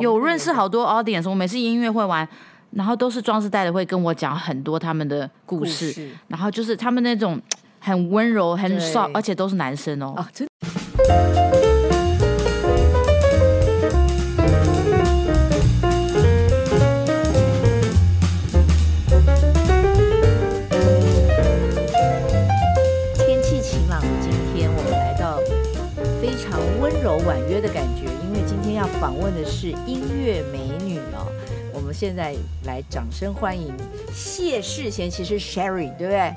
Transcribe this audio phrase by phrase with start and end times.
[0.00, 2.26] 有认识好多 audience，我每次音乐会玩，
[2.70, 6.10] 然后都是装饰带的会跟我讲很多他们的故事，故事。
[6.28, 7.40] 然后就是他们那种
[7.80, 10.14] 很温柔、很 soft，而且都是男生哦。
[10.16, 10.46] 啊，真
[29.66, 31.26] 是音乐美女哦。
[31.74, 33.74] 我们现在来掌声欢迎
[34.12, 36.32] 谢世贤，其实 Sherry 对不对？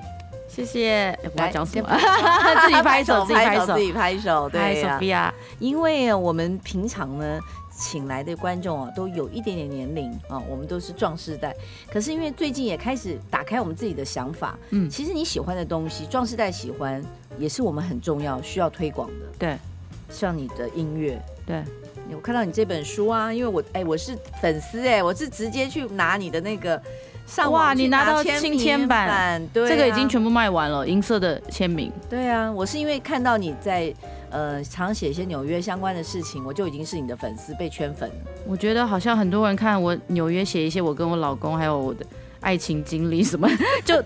[0.47, 1.15] 谢谢。
[1.35, 1.87] 我要讲什么？
[2.65, 4.49] 自己拍手，自己拍手，自己拍手。
[4.49, 7.39] 对呀、啊，因为我们平常呢，
[7.71, 11.55] 请来的观众啊，都有一点点年龄啊，我们都是壮士代。
[11.91, 16.99] 可是因为最近也开始打开我们自己的想法，嗯，其实你喜欢的东西，壮士代喜欢，
[17.37, 19.25] 也是我们很重要需要推广的。
[19.37, 19.55] 对，
[20.09, 21.63] 像你的音乐，对。
[22.15, 26.81] 我看到你这本书啊，因为我哎、欸，我是粉丝哎、欸，我是直接去拿你的那个
[27.25, 31.91] 上哇，你拿到新签版，对、啊，这个已经全部卖完了，银色的签名。
[32.09, 33.93] 对啊，我是因为看到你在
[34.29, 38.15] 呃常写一些纽约相关的事情，我就已经是你的粉丝，被圈粉了。
[38.47, 42.05] 我觉得好像很多人看我纽约写一些我跟我老公还有我的。
[42.41, 43.47] 爱情经历什么？
[43.83, 44.01] 就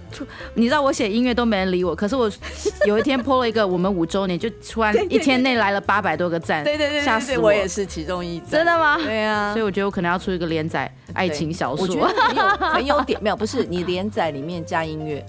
[0.54, 2.32] 你知道我写音乐都没人理我，可是我
[2.88, 7.46] 有一天 po 了一个我们五周年，就突然一天内来了八百多个赞，对对对，吓死我！
[7.46, 8.98] 我也是其中一，真的吗？
[8.98, 15.24] 对啊，所以我觉得我可能要出一个连载爱情小说，我觉得很有很有点，没有不是你连载里面加音乐。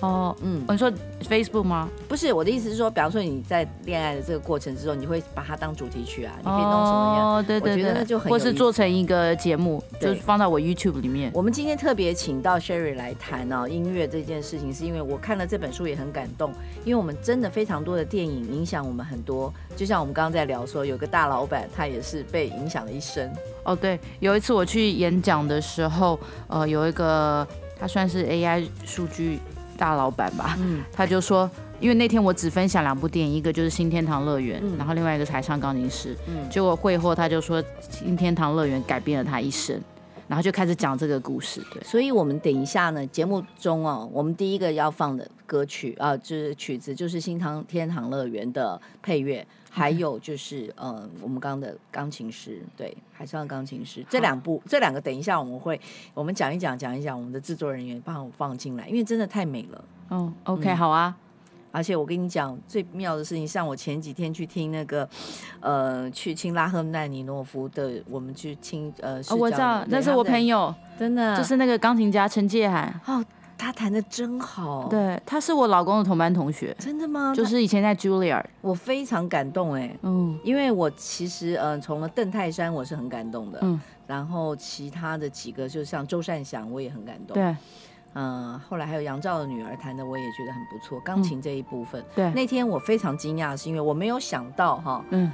[0.00, 1.88] 哦，嗯，你说 Facebook 吗？
[2.06, 7.34] 不是，我的意思是说，比方说你在恋爱的这个过程之中，你会把它当主题曲啊，你可以弄什么样？
[7.36, 11.30] 哦，对对对，我觉得那就很，或是做成一个节目，就是放到我 YouTube 里面。
[11.32, 16.52] 我们今天特别请到 Sherry 来谈哦，音乐这件事情，是因为我看了这本书也很感动，
[16.84, 23.32] 因为我们真的非常多的电影影响我们很多，就像我们刚刚在聊说，有个大老板他也是被影响了一生。
[23.64, 27.48] 哦，对，有一次我去演讲的时候，呃，有一个
[27.80, 29.38] 他算是 AI 数据。
[29.76, 39.80] 大老板吧，嗯，他就说，因为那天我只分享两部电影，一个就是《新天堂乐园》，嗯，然后另外一个是《海上钢琴师》，嗯，结果会后他就说，《新天堂乐园》改变了他一生，
[40.26, 41.60] 然后就开始讲这个故事。
[41.72, 49.46] 对，所以我们等一下呢，节目中哦，我们第一个要放的歌曲啊，就是曲子就是《新天堂乐园》的配乐。
[49.76, 55.78] 还有就是，呃，我们刚刚的钢琴师，对，海上钢琴师这两部，这两个等一下我们会，
[56.14, 59.84] 我们讲一讲，讲一讲，我们的制作人员帮我放进来，因为真的太美了。
[60.08, 61.14] 哦，OK，好啊。
[61.72, 65.06] 而且我跟你讲最妙的事情，像我前几天去听那个，
[65.60, 72.98] 呃，去听拉赫曼尼诺夫的，我们去听，呃，哦，我知道，那是我朋友，真的，就是那个钢琴家陈介涵。
[73.04, 73.22] 哦。
[73.58, 77.32] 他弹的真好，对，他是我老公的同班同学，真的吗？
[77.34, 87.56] 就是以前在 Juilliard，我非常感动哎，嗯，因为我其实嗯，从了邓泰山我是很感动的，嗯，然后其他的几个就像周善祥我也很感动，对，
[88.14, 95.32] 嗯，后来还有杨照的女儿弹的我也觉得很不错，钢琴这一部分，对，那天我非常惊讶是因为我没有想到哈，嗯。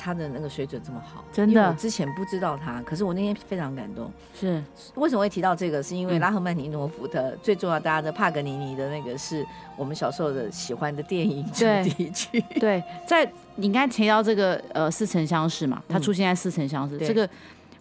[0.00, 4.10] 他的那个水准这么好，真的，我之前不知道他，可是我那天非常感动。
[4.34, 4.62] 是
[4.94, 5.82] 为什么会提到这个？
[5.82, 9.44] 是因为拉赫曼尼诺夫的最重要，大家的帕格尼尼的那个是
[9.76, 12.40] 我们小时候的喜欢的电影主题曲。
[12.58, 17.28] 对，在你刚才提到这个呃似曾相识嘛，他出现在似曾相识，嗯、这个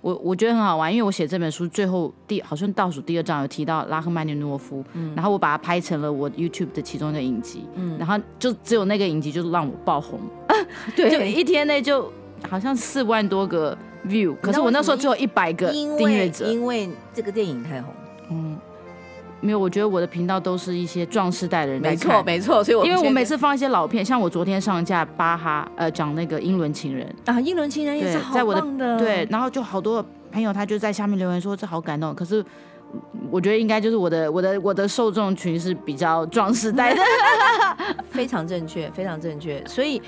[0.02, 10.20] 我我觉得很好玩，因为我写这本书最后第好像倒数第二章有提到拉赫曼尼诺夫，嗯，然后我把它拍成了我 YouTube 的其中一个影集，嗯，然后就只有那个影集就让我爆红。
[10.96, 12.12] 对，就一天内就
[12.50, 13.78] 好像四万多个
[14.08, 17.94] view，可是我那时候只有一百个订阅者，因为这个电影太红。
[19.42, 27.14] 嗯，没有，我觉得我的频道都是一些壮世代的人没错没错，所以我因为我每次放一些老片，像我昨天上架巴哈，呃，讲那个英伦情人。
[27.26, 32.44] 啊，英伦情人也是好在我的，对，然后就好多朋友他就在下面留言说这好感动，可是
[33.30, 37.02] 我觉得应该就是我的我的我的受众群是比较壮世代的，
[38.10, 40.02] 非常正确，非常正确，所以。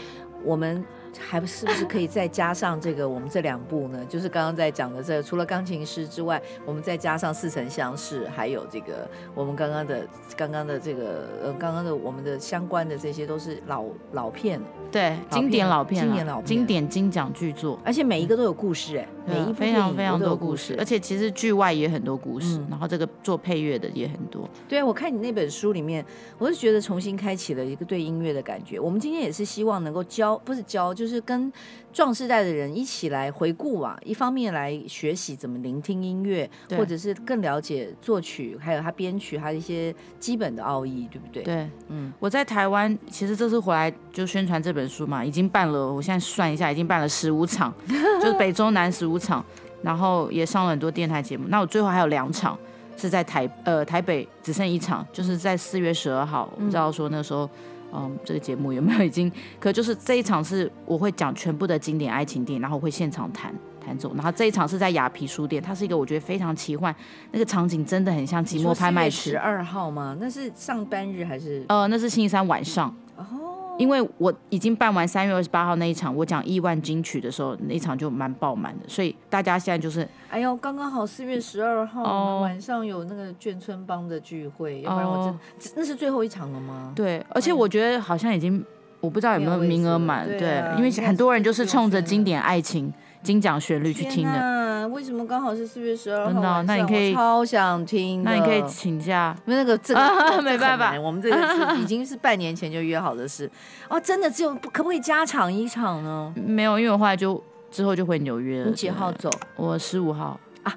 [0.43, 0.83] 我们
[1.19, 3.01] 还是不是可以再加上这个？
[3.11, 10.07] 我们这两部呢，就是刚刚在讲的这个，除了钢琴师之外，我们再加上似曾相识，还有这个我们刚刚的、
[10.37, 14.61] 刚刚的这个呃，刚刚的我们的相关的这些都是老老片。
[14.91, 24.47] 对，经典老片，经典老片，经典金奖巨作，而且每一个都有故事哎，每一部非常非常多故事，而且其实剧外也很多故事，然后这个做配乐的也很多。
[24.67, 26.05] 对啊，我看你那本书里面，
[26.37, 28.79] 我是觉得重新开启了一个对音乐的感觉。
[28.79, 31.51] 我们今天也是希望能够教，不是教，就是跟
[31.91, 41.41] 壮世代的人一起来回顾啊，一方面来学习怎么聆听音乐，或者是更了解作曲，还有他编曲，他一些基本的奥义，对不对？
[41.41, 47.73] 对，嗯，我在台湾，其实这次回来就宣传这本书嘛，已经办了，我现在算一下，已经办了十五场，
[48.21, 49.43] 就是北中南十五场，
[49.81, 51.45] 然后也上了很多电台节目。
[51.47, 52.55] 那我最后还有两场
[52.95, 57.49] 是在台呃台北，只剩一场，就是在四月十二号，我不知道说那时候。
[57.93, 59.31] 嗯，这个节目有没有已经？
[59.59, 63.53] 可就是这一场是我会讲全部的经典爱情电影，然后我会现场弹
[63.85, 64.13] 弹奏。
[64.15, 66.93] 然后这一场是在雅皮书店，它是一个我觉得非常奇幻，
[67.31, 69.31] 那个场景真的很像寂寞拍卖师。
[69.31, 70.15] 十二号吗？
[70.19, 71.65] 那是上班日还是？
[71.67, 72.95] 呃，那是星期三晚上。
[73.17, 73.60] 哦。
[73.81, 85.39] 因为我已经办完三月二十八号那一场，我讲亿万金曲的时候，那一场就蛮爆满的，所以大家现在就是，哎呦，刚刚好四月十二号、哦、晚上有那个眷村帮的聚会，要不然我真、哦、
[85.75, 86.93] 那是最后一场了吗？
[86.95, 88.63] 对，而且我觉得好像已经，
[88.99, 92.93] 我不知道有没有名额满，对、啊，因为很多人就是冲着经典爱情。
[93.23, 96.31] 金奖旋律去听的，为什么刚好是四月十二号？
[96.33, 101.35] 真的，那你可以超想听，那你可以请假，因为那个这个、 啊、没办法，我们这个
[101.75, 103.49] 是 已经是半年前就约好的事。
[103.87, 106.33] 哦，真的只有可不可以加场一场呢？
[106.35, 108.69] 没有，因为我后来就之后就回纽约了。
[108.69, 109.29] 你几号走？
[109.55, 110.73] 我十五号啊，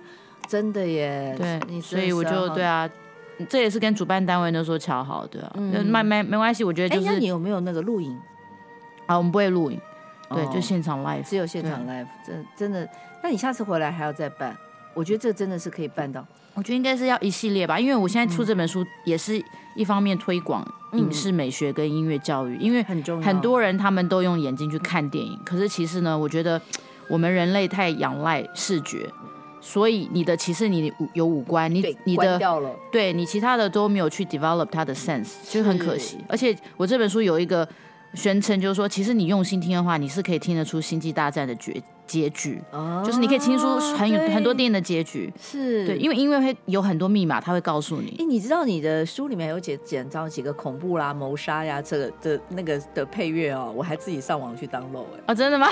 [0.47, 1.35] 真的耶。
[1.38, 2.88] 对，所以我就对啊，
[3.49, 7.06] 这也是跟主办单位那时候乔好，对啊，没没没关系，我觉得就是。
[7.06, 8.14] 那你有没有那个录影？
[9.06, 9.81] 啊，我们不会录影。
[10.35, 12.89] 对，就现场 live，只有现场 live，真真的。
[13.23, 14.57] 那你下次回来还要再办？
[14.93, 16.25] 我觉得这真的是可以办到。
[16.55, 19.43] 我觉得应该是要一系列吧，因为我现在出这本书也是
[19.75, 23.27] 一方面推广影视美学跟音乐教育，因为很重要。
[23.27, 26.61] 很多人他们都用眼睛去看电影，可是其实呢，我觉得
[27.09, 29.11] 我们人类太仰赖视觉，
[29.61, 32.39] 所以你的其实你有五官，你你的
[32.93, 36.19] 对你其他的都没有去 develop 它的 sense，就很可惜。
[36.29, 37.69] 而且我这本书有一个。
[38.14, 43.66] 宣称就是说，其实你用心听的话，你是可以听得出《星际大战》的结结局，哦，就是你可以听出
[43.96, 48.14] 很很多电影的结局，是对，因为音乐会有很多密码，它会告诉你。
[48.20, 55.66] 哎，你知道你的书里面有剪剪到几个恐怖啦、谋杀呀，这个的那个的配乐哦，我还自己上网去 download 哎，哦，真的吗？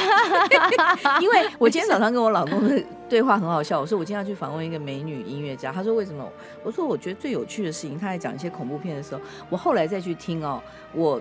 [1.20, 6.26] 因为 我今天早上跟我老公的对话很好笑，我说我今天要去访问一个美女音乐家，他说为什么？
[6.64, 10.62] 我说我觉得最有趣的事情，他在讲一些恐怖片的时候，我后来再去听哦，
[10.94, 11.20] 我。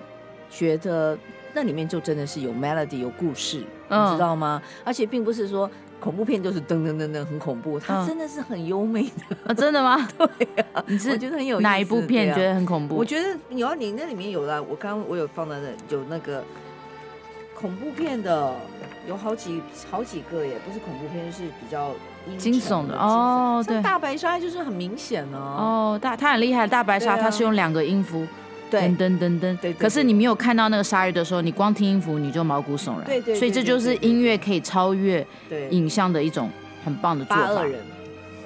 [0.51, 1.18] 觉得
[1.53, 4.62] 那里面就真的是有 melody 有故事，嗯，你知道吗？
[4.83, 5.69] 而且并不是说
[6.00, 9.38] 恐怖片就是噔噔噔噔很恐怖，它真的是很优美的。
[9.45, 10.07] 啊，真的吗？
[10.18, 11.63] 对啊，你是我觉得很有意思。
[11.63, 12.95] 哪一部片你觉得很恐怖？
[12.95, 16.44] 我觉得有啊，你那里面有了，我刚刚我有放在那，有那个
[17.56, 18.54] 恐怖片的，
[19.07, 21.92] 有好几好几个耶，不是恐怖片，就是比较
[22.38, 23.63] 惊悚的哦。
[23.65, 25.38] 对，大白鲨就是很明显哦。
[25.38, 28.25] 哦，大他很厉害，大白鲨它是用两个音符。
[28.71, 33.03] 噔噔噔噔，可是你没有看到那个鲨鱼的时候，你光听音符你就毛骨悚然。
[33.06, 35.25] 对对，所以这就是音乐可以超越
[35.69, 36.50] 影像的一种
[36.85, 37.47] 很棒的做法。
[37.47, 37.79] 八二人，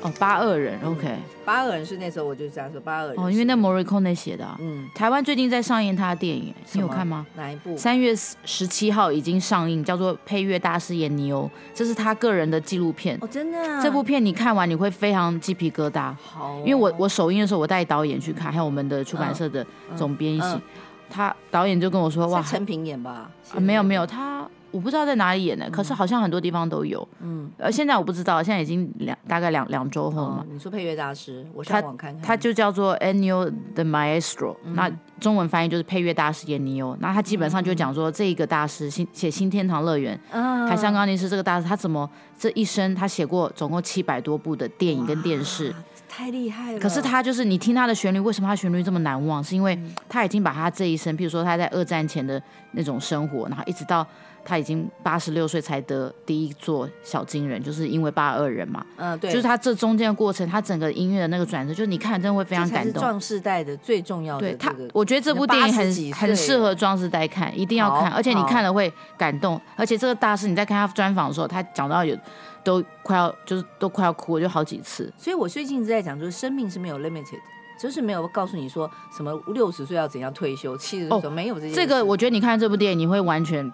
[0.05, 1.17] 哦，八二人，OK。
[1.43, 4.55] 八二人是那时候我就这样说，八二人哦，因为那 Morricone 写的啊。
[4.59, 7.25] 嗯，台湾最近在上映他的电影，你有看吗？
[7.35, 7.75] 哪一部？
[7.75, 11.43] 三月十七号已经上映，叫做《配乐大师演尼欧》，
[11.73, 13.17] 这是他个人的纪录片。
[13.21, 13.81] 哦，真的啊？
[13.81, 16.13] 这部片你看完你会非常鸡皮疙瘩。
[16.21, 19.65] 好哦，因为我我首映的时候我带导演去看，还有我们的出版社的
[19.95, 20.61] 总编一起，嗯嗯、
[21.09, 24.47] 他导演就跟我说：“哇，陈平演吧？”啊，没有没有他。
[24.75, 27.07] 我不知道在哪里演的，可是好像很多地方都有。
[27.21, 30.37] 嗯，呃，现在我不知道，现在已经两大概两两周后了嘛。
[30.41, 32.21] 哦，你说配乐大师，我上网看看。
[32.21, 34.91] 他就叫做 Ennio the Maestro，嗯，那
[35.21, 36.93] 中文翻译就是配乐大师颜尼欧。
[36.99, 45.73] 那他基本上就讲说，这一个大师新写《新天堂乐园》，嗯，海上钢琴师这个大师，他怎么这一生他写过总共七百多部的电影跟电视，
[46.09, 46.79] 太厉害了。
[46.79, 49.41] 可是他就是你听他的旋律，为什么他旋律这么难忘？
[49.41, 49.79] 是因为
[50.09, 52.41] 他已经把他这一生，譬如说他在二战前的
[52.71, 54.05] 那种生活，然后一直到。
[54.45, 58.85] 他已经八十六岁才得第一座小金人，就是因为八二人嘛。
[58.97, 59.31] 嗯，对。
[59.31, 63.01] 就是他这中间的过程，他整个音乐的那个转折，就是你看真的会非常感动。
[63.01, 64.41] 壮士代的最重要的。
[64.41, 69.59] 对他，我觉得这部电影很很适合壮士代看，一定要看，而且你看了会感动。
[69.75, 72.15] 而且这个大师，你在看他专访的时候，他讲到有
[72.63, 75.11] 都快要就是都快要哭了，就好几次。
[75.17, 77.39] 所以我最近一直在讲，就是生命是没有 limited，
[77.81, 81.73] 就是没有告诉你说什么六十岁要怎样退休，七十岁哦没有这些。
[81.73, 83.71] 这个我觉得你看这部电影，你会完全。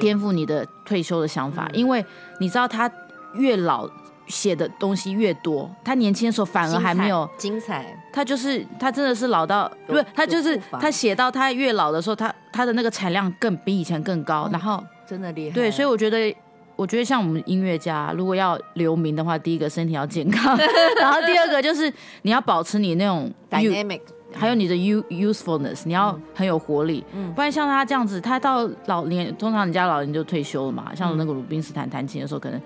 [0.00, 2.04] 颠覆你的退休的想法，因为
[2.40, 2.90] 你知道他
[3.34, 3.88] 越老
[4.26, 7.86] 写的东西越多，他年轻的时候反而还没有精彩。
[8.12, 15.54] 他就是他真的是老到不是他就是他写到他越老的时候，他他的那个产量更比以前更高，然后真的厉害。
[15.54, 16.34] 对，所以我觉得
[16.74, 20.56] 我觉得像我们音乐家，如果要留名的话，第一个身体要健康，
[21.00, 24.00] 然后第二个就是你要保持你那种 dynamic。
[24.36, 32.60] 还有你的 u usefulness，你要很有活力，嗯，不然像他这样子，他到老年，通常人家老人就退休了嘛，像那个鲁宾斯坦弹琴的时候，可能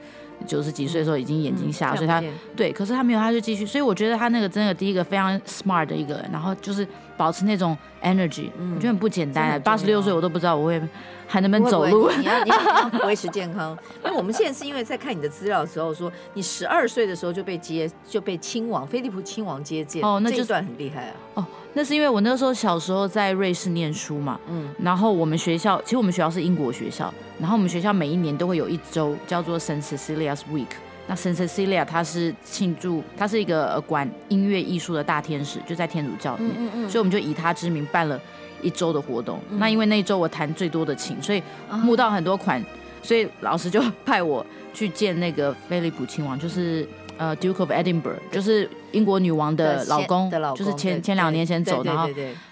[0.46, 2.22] 九十几岁的时候已经眼睛瞎，所以他
[2.56, 6.86] 对，可是他没有，他就继续，所以我觉得他那个真的第一个非常 smart 的一个人，然后就是
[7.20, 10.80] 保持那种 energy，我觉得很不简单，八十六岁我都不知道我会。
[11.32, 11.90] 还能不能走路？
[11.90, 13.78] 不会不会你要你要 维持健康。
[14.04, 21.14] 因为我们现在是因为在看你的资料的时候说，你十二岁的时候就被接就被亲王菲利普亲王接见哦，那就算很厉害啊。
[21.34, 29.80] 哦，那是因为我那时候小时候在瑞士念书嘛，嗯，然后我们学校其实我们学校是英国学校，然后我们学校每一年都会有一周叫做 St.
[29.80, 30.66] Cecilia's Week。
[31.14, 31.34] 那.
[31.34, 38.20] Cecilia 她是庆祝，她是一个管音乐艺术的大天使，就在天主教里面，嗯嗯嗯，所以我们就以她之名办了。
[38.62, 41.42] 一周的活动，那因为那一周我弹最多的琴，所以
[41.82, 42.62] 募到很多款，
[43.02, 46.86] 所以老师就 派我去见那个菲利普亲王，就是
[47.16, 52.06] 呃 Duke of Edinburgh，就是英国女王的老公，就是前前两年前走，然后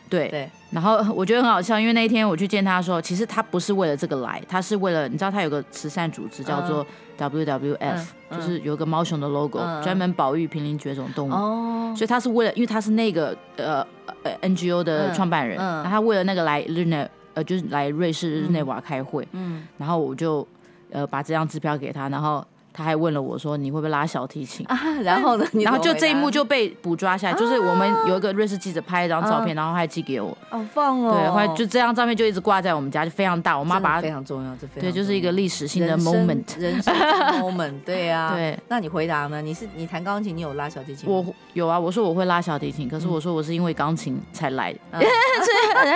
[0.08, 6.86] 对，然后我觉得很好笑，因为那一天我去见他的时候，其实他不是为了这个来，他是为了你知道他有个慈善组织叫做
[7.18, 11.94] WWF，就是有个猫熊的 logo，专门保育濒临绝种动物，哦。
[11.96, 13.86] 所以他是为了，因为他是那个呃。
[14.22, 20.44] 呃，NGO 的创办人，他为了那个来日内，呃，就是来瑞士日内瓦开会，嗯，然后我就
[20.90, 22.44] 呃把这张支票给他，然后。
[22.78, 25.44] 他还问了我说：“你会不会拉小提琴？”啊， 然后呢？
[25.64, 30.36] 然后就这一幕就被捕抓下来，就是我们有一个瑞士记者拍一张照片，然后还寄给我。
[30.48, 31.12] 好棒哦！
[31.18, 33.58] 对，后来就这张照片就一直挂在我们家，就非常大。
[33.58, 36.94] 我妈把它非常重要，这非常对，就是一个历史性的 moment，人生
[37.40, 37.74] moment。
[37.84, 38.56] 对呀，对。
[38.68, 39.42] 那你回答呢？
[39.42, 41.10] 你是你弹钢琴，你有拉小提琴？
[41.10, 44.78] 我有啊，我说我会拉小提琴，可是我说我是因为钢琴才来的，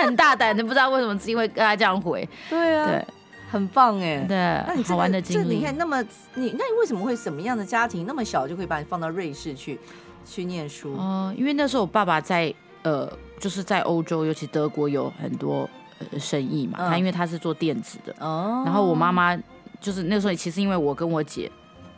[0.03, 2.27] 很大胆的，不知道为什么是因为跟他这样回。
[2.49, 3.05] 对啊，对。
[3.53, 4.35] 很棒哎，对，
[4.67, 5.57] 那你好玩的经历。
[5.57, 6.01] 你看那么
[6.33, 9.79] 你，那你为什么会什么样的家庭那么小就可以把你放到瑞士去
[10.25, 10.93] 去念书？
[10.95, 13.07] 哦、呃，因为那时候我爸爸在呃，
[13.39, 15.69] 就是在欧洲，尤其德国有很多、
[15.99, 16.79] 呃、生意嘛。
[16.79, 19.37] 他因为他是做电子的哦，然后我妈妈
[19.79, 21.51] 就是那时候其实因为我跟我姐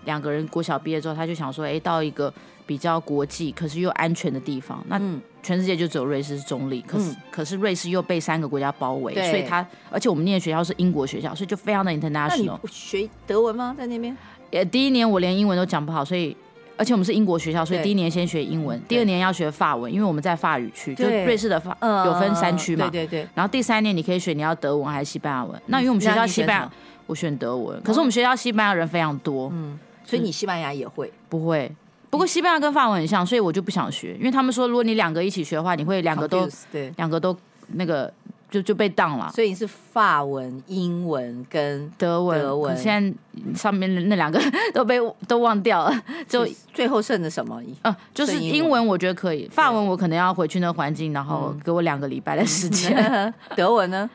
[0.03, 2.33] 两个人国小毕业之后，他就想说，哎，到一个
[2.65, 4.97] 比较国际可是又安全的地方，那。
[4.97, 12.57] 嗯全世界就只有瑞士是中立，可是、嗯、可是瑞士又被三个国家包围，所以他而且我们念的学校是英国学校，所以就非常的 international。
[12.67, 13.75] 学德文吗？
[13.77, 14.17] 在那边？
[14.49, 16.35] 也，第一年我连英文都讲不好，所以
[16.75, 23.29] 而且我们是英国学校，所以第一年先学英文，第二年要学法文，因为我们在法语区，对就瑞士的法有分三区嘛，对对对。
[23.35, 26.71] 然后第三年你可以选你要德文还是西班牙文，那因为我们学校西班牙，
[27.05, 31.71] 我选德文，可是我们学校西班牙人非常多，嗯，所以你西班牙也会不会？
[32.15, 37.35] 不过西班牙跟法文很像，所以我就不想学，因为他们说如果你两个一起学的话，你会两个都对，两个都
[37.73, 38.11] 那个
[38.49, 39.29] 就就被当了。
[39.33, 42.39] 所以你是法文、英文跟德文。
[42.39, 44.41] 德文现在上面的那两个
[44.73, 47.61] 都被都忘掉了，就最后剩的什么？
[47.81, 49.45] 呃，就是英文，我觉得可以。
[49.49, 52.95] 法文我可能要回去那个环境，然后给我两个礼拜的时间。
[53.57, 54.09] 德文呢？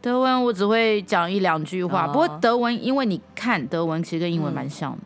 [0.00, 2.06] 德文我只会讲一两句话。
[2.06, 4.98] 不过德文，因为你看德文其实跟英文蛮像的。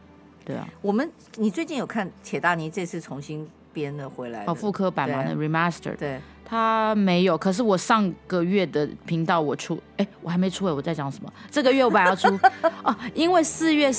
[0.49, 4.51] 对啊，我们你最近有看铁达尼这次重新编的回来的？
[4.51, 5.95] 哦，复刻版嘛，那 remaster。
[5.99, 11.31] 对，他没有，可是我上个月的频道我出，哎，我还没出哎，我在讲什么？
[11.51, 12.29] 这个月我本来要出
[12.83, 13.93] 哦，因为四月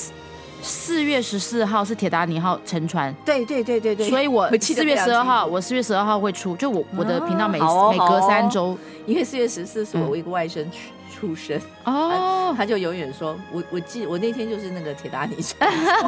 [0.60, 8.76] 四月十四号是铁达尼号沉船，对对对对对，所以我四月十二号，我四月十二号会出，就我我的频道每每隔三周，
[9.06, 10.90] 因为四月十四是我一个外甥去。
[11.20, 15.36] 出生哦，他就永远说，我我记我那天就是那个铁达尼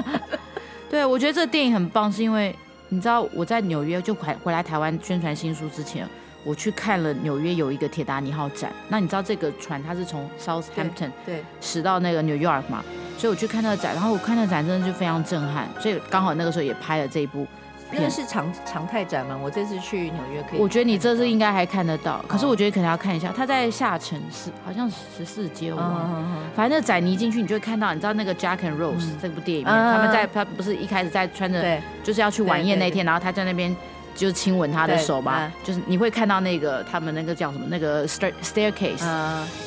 [0.88, 2.54] 对，我觉得这个电影很棒，是因为
[2.88, 6.09] 你知道我在纽约就回回来台湾宣传新书之前，
[6.45, 8.73] 我去看了纽约有一个铁达尼号展。
[8.88, 12.83] 那你知道这个船它是从 Southampton 对驶到那个 New York 嘛？
[13.19, 17.47] 所以我去看那个展，然后我看那个展真的就非常震撼，所以刚好那个时候也拍了这一部。
[17.92, 19.38] 那个是常常态展吗？
[19.42, 20.58] 我这次去纽约可以。
[20.58, 23.32] 我觉得你这次应该还看得到，可是我觉得可能要看一下。
[23.37, 26.25] 他在下城市，好像十四街，我忘了。
[26.54, 33.75] 反正那展你一进去，你就会看到，你知道那个 Jack and Rose 这部电影里面，他们在他不是一开始在穿着，就是要去晚宴那天，然后他在那边
[34.14, 39.04] 就亲吻他的手嘛，就是你会看到那个他们那个叫什么那个 stair staircase，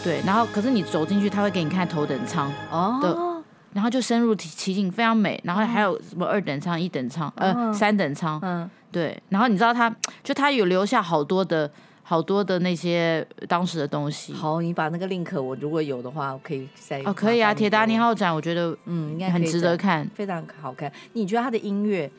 [0.04, 2.52] 对，然后可是你走进去，他会给你看头等舱
[3.02, 3.35] 的。
[3.76, 5.38] 然后就深入其境，非常美。
[5.44, 9.22] 然后还有什么二等舱、一等舱、呃三等舱，嗯，对。
[9.28, 11.70] 然后你知道他，就他有留下好多的
[12.02, 14.32] 好多的那些当时的东西。
[14.32, 17.54] 好，你把那个 link 我如果有的话，我可以再哦，可以啊。
[17.54, 20.90] 铁达尼号展，我觉得嗯，应该很值得看，非常好看。
[21.12, 22.10] 你觉得他的音乐？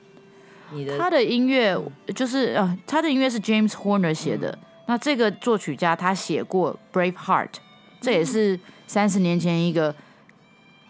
[0.72, 1.74] 你的他的音乐
[2.14, 4.58] 就是呃，他的音乐是 James Horner 写的。
[4.84, 7.46] 那这个作曲家他写过《Brave Heart》，
[8.02, 9.94] 这也是三十年前一个。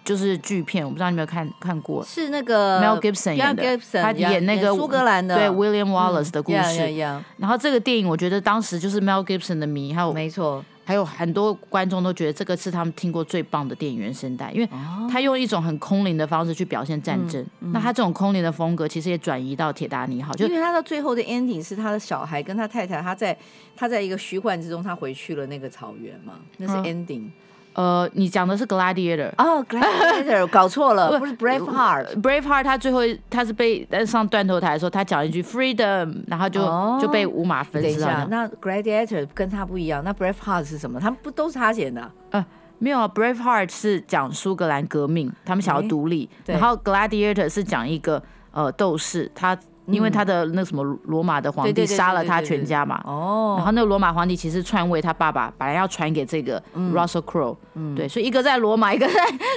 [0.06, 6.58] 就是巨片，我不知道你有没有看看过，是那个 Mel Gibson 演的，Mel Gibson 他演那个苏格兰的对 William Wallace 的故事。
[6.58, 7.22] 嗯、yeah, yeah, yeah.
[7.38, 14.68] 然后这个电影，我觉得当时就是 Mel Gibson 的迷，还有没错，还有很多观众都觉得这个是他们听过最棒的电影原声带，因为
[15.10, 17.44] 他用一种很空灵的方式去表现战争。
[17.58, 23.36] 嗯、那他这种空灵的风格，其实也转移到铁达尼号，就因为他到最后的 ending 是他的小孩跟他太太，他在
[23.74, 27.22] 他在一个虚幻之中，他回去了那个草原嘛，那是 ending。
[27.22, 27.32] 嗯
[27.76, 32.22] 呃，你讲的是 Gladiator 哦，Gladiator 搞错了，不是 Braveheart。
[32.22, 38.06] Braveheart 他最后他是被上断头台的时候，他讲一句 Freedom，然后就、哦、就被五马分尸了。
[38.06, 40.98] 等一下，那 Gladiator 跟他不一样，那 Braveheart 是什么？
[40.98, 42.10] 他们不都是他写的、啊？
[42.30, 42.46] 呃，
[42.78, 49.54] 没有啊，Braveheart 是讲苏格兰革命，他们想要独立，然后 Gladiator 是讲一个呃斗士，他。
[49.86, 59.14] 因为他的那什么罗马的皇帝杀了他全家嘛，哦，然后那个罗马皇帝其实篡位，他爸爸本来要传给这个 Russell Crowe，嗯，对，所以一个在罗马，一个在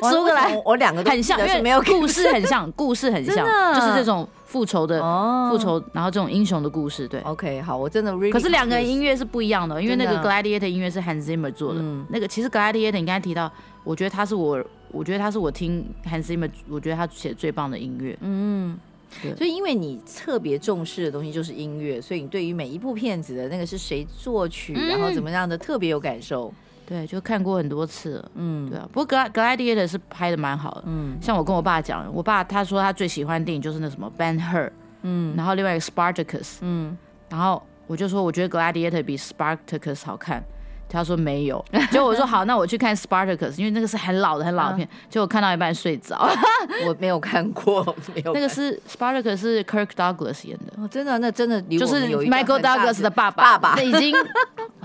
[0.09, 5.01] 苏格兰，我两个都很像，因为没有故事很像，故事很像，就是这种复仇的
[5.49, 7.19] 复仇，然后这种英雄的故事，对。
[7.21, 13.51] OK，好，我真的可是两个人音乐是不一样的，因为那个 Gladiator 音乐是 Hans Zimmer 做的，那个其实 Gladiator 你刚才提到，
[13.83, 18.77] 我觉得他是我，我觉得他是我听 Hans Zimmer，我觉得他写最棒的音乐，嗯。
[19.21, 26.53] 对所以，因为你特别重视的东西就是音乐，所以你对于每一部片子的那个是谁作曲，嗯、然后怎么样的特别有感受。
[26.85, 28.31] 对，就看过很多次了。
[28.35, 28.89] 嗯，对啊。
[28.91, 30.83] 不过《Gladiator》是拍的蛮好的。
[30.87, 34.67] 嗯，像我跟我爸讲，我爸他说他最喜欢的电影就是那什么《Ben Hur》。
[35.03, 36.41] 嗯，然后另外一个《Spartacus》。
[36.61, 36.97] 嗯，
[37.29, 40.43] 然后我就说我觉得《Gladiator》比《Spartacus》好看。
[40.89, 46.29] 他说没有， 结果我说好，那我去看 Spartacus，因为那个是很老的很老的片，结果看到一半睡着。
[46.87, 47.83] 我没有看过，
[48.15, 48.33] 没有。
[48.33, 54.13] 那个是 Spartacus 是 Kirk Douglas 演的，哦，真的，那真的就是 Michael Douglas 的爸爸，爸爸，那已经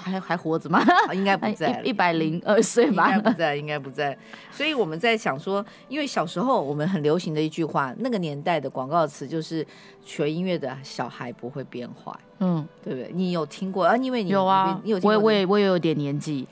[0.05, 0.85] 还 还活着吗？
[1.13, 3.09] 应该不在，一百零二岁吧？
[3.17, 4.17] 应该不在，应该不在。
[4.51, 9.67] 所以我们在想说，因为小时候我们很流行的一句话，那个年代的广告词就是
[10.05, 12.13] 学音乐的小孩不会变坏。
[12.41, 13.11] 嗯，对不对？
[13.15, 13.97] 你有听过啊？
[13.97, 16.47] 因为你有啊，你有听过，我也我也有点年纪，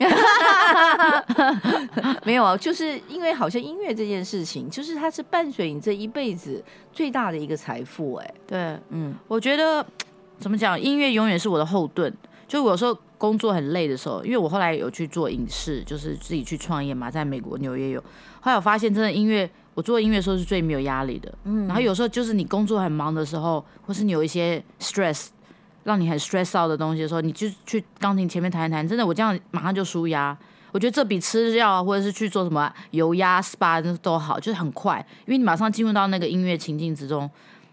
[2.23, 9.85] 没有啊，就是因为好像音乐这件事情，就是它是伴随你这一辈子最大的一个财富，哎，对，嗯，我觉得
[10.39, 12.11] 怎么讲，音乐永远是我的后盾。
[12.47, 17.99] 就我有时候工作很累的时候，因为我后来有去做影视，就是自己去创业嘛，在美国纽约有，
[18.41, 25.27] 后来我发现真的音乐，我做音乐的时候是最没有压力的，嗯，然后有时候就是你工作很忙的时候，或是你有一些 stress。
[25.85, 30.37] 让你很 stress out 的东西的时候，你就去钢琴前面弹一弹，真的，我这样马上就舒压。
[30.71, 37.29] 我觉得这比吃药或者是去做什么油压 SPA 都好，就是很快，因为你马上进入到那个音乐情境之中，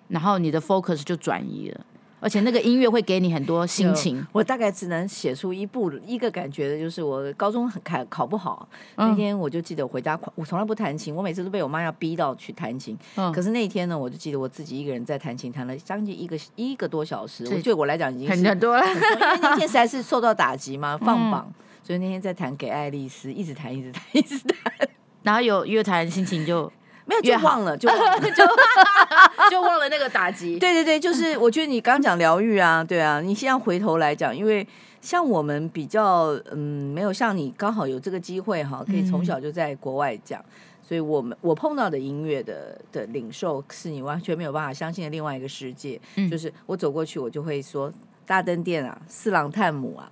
[0.08, 1.80] 然后你的 focus 就转移了。
[2.20, 4.24] 而且那个音乐会给你很多心情。
[4.30, 12.96] 我大概只能写出一部一个感觉的，就是我高中很考考不好，那天我就记得我回家，我从来不弹琴，我每次都被我妈要逼到去弹琴。
[13.34, 17.44] 可是那一天呢，我就记得我自己一个人在弹琴，弹了将近一个一个多小时。
[17.62, 21.50] 对我来讲已经很多了，因为那天实在是受到打击嘛，放 榜，
[21.82, 24.88] 所以那天在弹给爱丽丝，一直弹，一直弹，一直弹。
[25.22, 26.70] 然后有乐弹，心情就。
[27.10, 28.46] 没有就忘了，就忘了 就
[29.50, 30.58] 就忘了那个打击。
[30.60, 34.64] 对对对，就是我觉得你刚讲疗愈啊，对啊，你现在回头来讲，因为
[35.00, 40.44] 像我们比较嗯，没有像你刚好有这个机会哈，可以从小就在国外讲，嗯、
[40.82, 46.00] 所以我们我碰到的音乐的的领受是你完全没有办法相信的另外一个世界。
[46.14, 47.92] 嗯、就是我走过去，我就会说
[48.24, 50.08] 大灯店啊，四郎探母啊，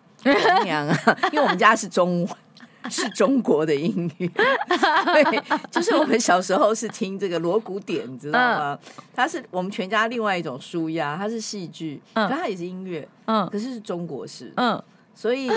[0.65, 0.97] 娘啊，
[1.31, 2.29] 因为我们家是中文。
[2.91, 8.79] 是中国的音乐， 对，就是我们小时候是听这个锣鼓点，你知道吗？
[9.15, 14.83] 它是我们全家另外一种舒压，它是戏剧，可它也是音乐，嗯，可是是中国式，嗯，
[15.15, 15.51] 所以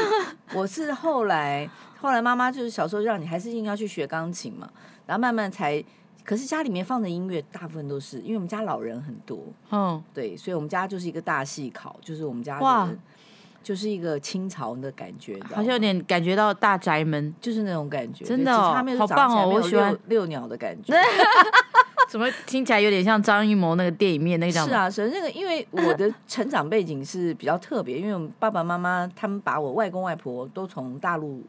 [0.53, 4.69] 我是后来，后来妈妈就是小时候让你还是硬要去学钢琴嘛，
[5.05, 5.83] 然后慢慢才，
[6.23, 9.39] 可是家里面放的音乐大部分都是，因为我们家老人很多，
[9.71, 12.89] 嗯，对，所以我们家就是一个大戏考，就是我们家哇。
[13.63, 19.95] 就是一个清朝的感觉，好像有点感觉到大宅门，就是那种感觉，真的哦，好棒哦，我喜欢。
[20.07, 20.93] 遛鸟的感觉，
[22.09, 24.59] 怎么听起来有点像张艺谋那个电影面那个？
[24.65, 31.43] 是啊，是那个，因为我的成长背景是比较特别，因为我们爸爸妈妈他们把我外公外婆都从大陆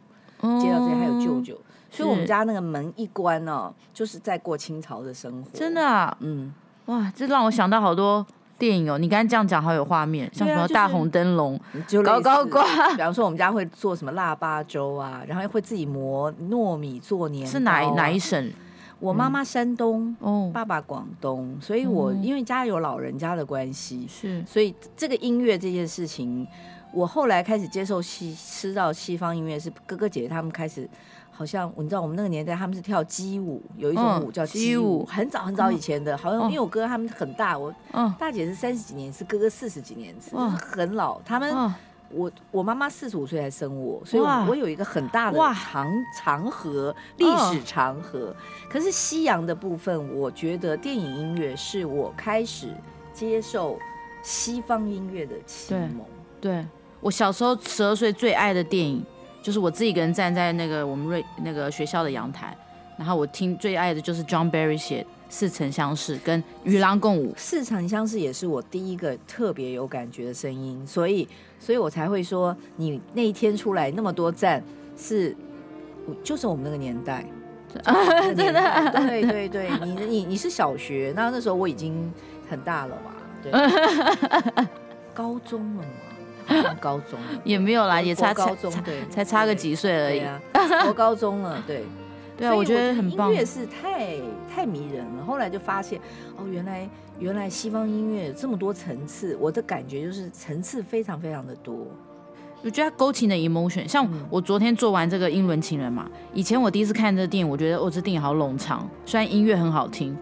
[0.60, 1.58] 接到这里，还有舅舅，
[1.90, 6.52] 所以我们家那个门一关呢，就是在过清朝的生活，真的啊，嗯，
[6.86, 8.24] 哇，这让我想到好多。
[8.62, 11.58] 电影哦，你刚才这样讲好有画面，像什么大红灯笼、
[12.04, 12.62] 高高挂。
[12.94, 17.50] 比方说，我们家会做什么腊八粥啊，然后会自己磨糯米做年糕。
[17.50, 18.52] 是哪哪一省？
[19.00, 26.46] 我妈妈山东，哦，爸爸广东，所以我因为家有老人家的关系，是，所以这个音乐这件事情，
[26.92, 30.88] 我后来开始接受西吃到西方音乐，是哥哥姐姐他们开始，
[31.32, 37.74] 好像你知道我们那个年代他们是跳鸡舞，有一种舞叫鸡舞，嗯、很早很早以前的，嗯、好像因为我哥他们很大，我
[38.18, 41.52] 大姐是三十几年，是哥哥四十几年，是很老，他们。
[41.52, 41.74] 嗯。
[42.14, 48.36] 我我妈妈四十五岁才生我，所以我，有一个很大的长长河历史长河。
[48.68, 52.68] 可是西洋的部分，我觉得电影音乐是我开始
[53.14, 53.78] 接受
[54.22, 56.04] 西方音乐的启蒙。
[56.38, 56.66] 对，对。
[57.00, 59.02] 我小时候十二岁最爱的电影，
[59.42, 62.56] 就是我自己一个人站在那个我们瑞那个学校的阳台，
[62.96, 65.04] 然后我听最爱的就是 John Barry 写。
[65.34, 67.32] 似曾相识，跟与狼共舞。
[67.38, 71.26] 似曾相识也是我第一个特别有感觉的声音，所以，
[71.58, 74.62] 所以我才会说，你那一天出来那么多赞，
[74.94, 75.34] 是，
[76.22, 77.24] 就是我们那个年代，
[78.36, 82.12] 真的，对对对，你你你是小学，那那时候我已经
[82.50, 83.50] 很大了嘛，对，
[85.14, 85.88] 高中了嘛，
[86.80, 90.40] 高中 也没有啦，也差高中，对，才差个几岁而已啊，
[90.88, 91.84] 我高中了，对。
[92.34, 93.30] 对啊，我觉得很棒。
[93.30, 94.16] 音乐是太
[94.52, 95.24] 太迷人了。
[95.24, 96.00] 后来就发现，
[96.34, 99.36] 哦，原来原来西方音乐有这么多层次。
[99.38, 101.86] 我的感觉就是层次非常非常的多。
[102.62, 108.88] 我觉得它勾起的 emotion，像我昨天做完这个《英伦情人》嘛，以前我第一次看这个电影，我觉得哦，这电影好冗长。
[109.04, 110.16] 虽然音乐很好听，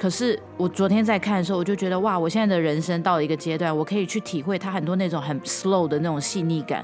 [0.00, 6.82] 可是我昨天在看的时候，我就觉得哇，我现在的人生到了一个阶段，我可以去体会他很多那种很 slow 的那种细腻感。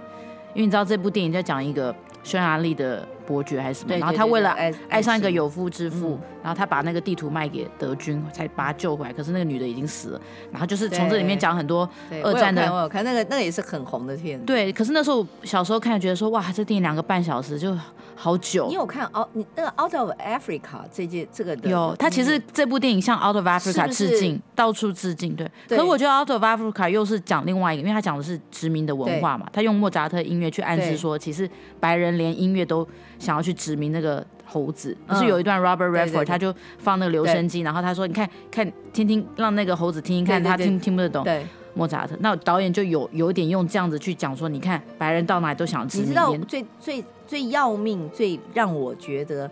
[0.52, 3.08] 因为你知道这部电影在讲一个匈牙利的。
[3.26, 3.96] 伯爵还是什么？
[3.96, 9.12] 然后他为了爱爱上一个有夫之妇，然后他把那个地图卖给德军，才把他救回来。
[9.12, 10.20] 可是那个女的已经死了。
[10.52, 11.90] 然后就是从这里面讲很多
[12.22, 12.72] 二战的。
[12.72, 14.46] 我有看那个，那个也是很红的片子。
[14.46, 17.76] 对，可是那时候小时候看，觉得说哇，这电影两个半小时就
[18.16, 18.66] 好久。
[18.68, 21.70] 你有看奥你那个 Out of Africa 这件这个的？
[21.70, 25.36] 有，他其实这部电影向 Out of Africa 致敬，到处致敬。
[25.36, 25.48] 对。
[25.68, 31.48] 可是我觉得 Out of Africa 又是讲另外一个，因为他讲的是殖民的文化嘛，他用莫扎特音乐去暗示说，其实
[31.78, 32.86] 白人连音乐都。
[33.18, 41.46] 想要去殖民那个猴子，不是有一段 Robert Redford，他就放那个留声机，然后他说：“你看看，听听，让那个猴子听听看，他听听不得懂。”对，
[41.76, 42.16] 莫扎特。
[42.20, 49.48] 那导演就有有一点用这样子去讲说：“你看，白人到哪里都想吃。”你知道最最最要命、最让我觉得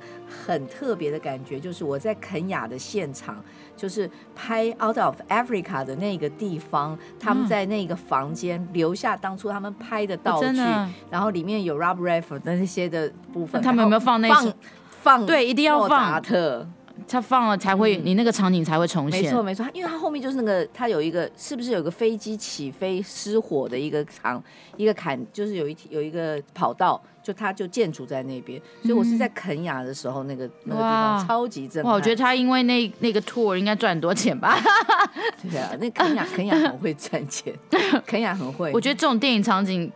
[0.46, 3.36] 很特别的感觉，就是我在肯亚的现场。
[3.76, 10.56] 就是拍《Out of Africa》的那个地方，他们在那个房间留下当初他们拍的道具，
[11.10, 13.60] 然后里面有 Robert Redford 的那些的部分。
[13.60, 14.52] 他们有没有放那放
[15.02, 15.26] 放？
[15.26, 16.22] 对，一定要放。
[17.06, 19.22] 他放了才会，你那个场景才会重现。
[19.22, 24.42] 没错没错，因为它后面就是那个，它有一个是不是有个飞机起飞失火的一个场，
[24.76, 27.00] 一个坎，就是有一有一个跑道。
[27.24, 31.90] 就它就建筑在那边，所以我是在肯雅的时候，那个那个地方超级震撼。
[31.90, 34.58] 哇，我觉得他因为那那个 tour 应该赚很多钱吧？
[35.50, 37.54] 对啊，那肯雅肯雅很会赚钱，
[38.04, 38.70] 肯雅很会。
[38.74, 39.90] 我觉得这种电影场景。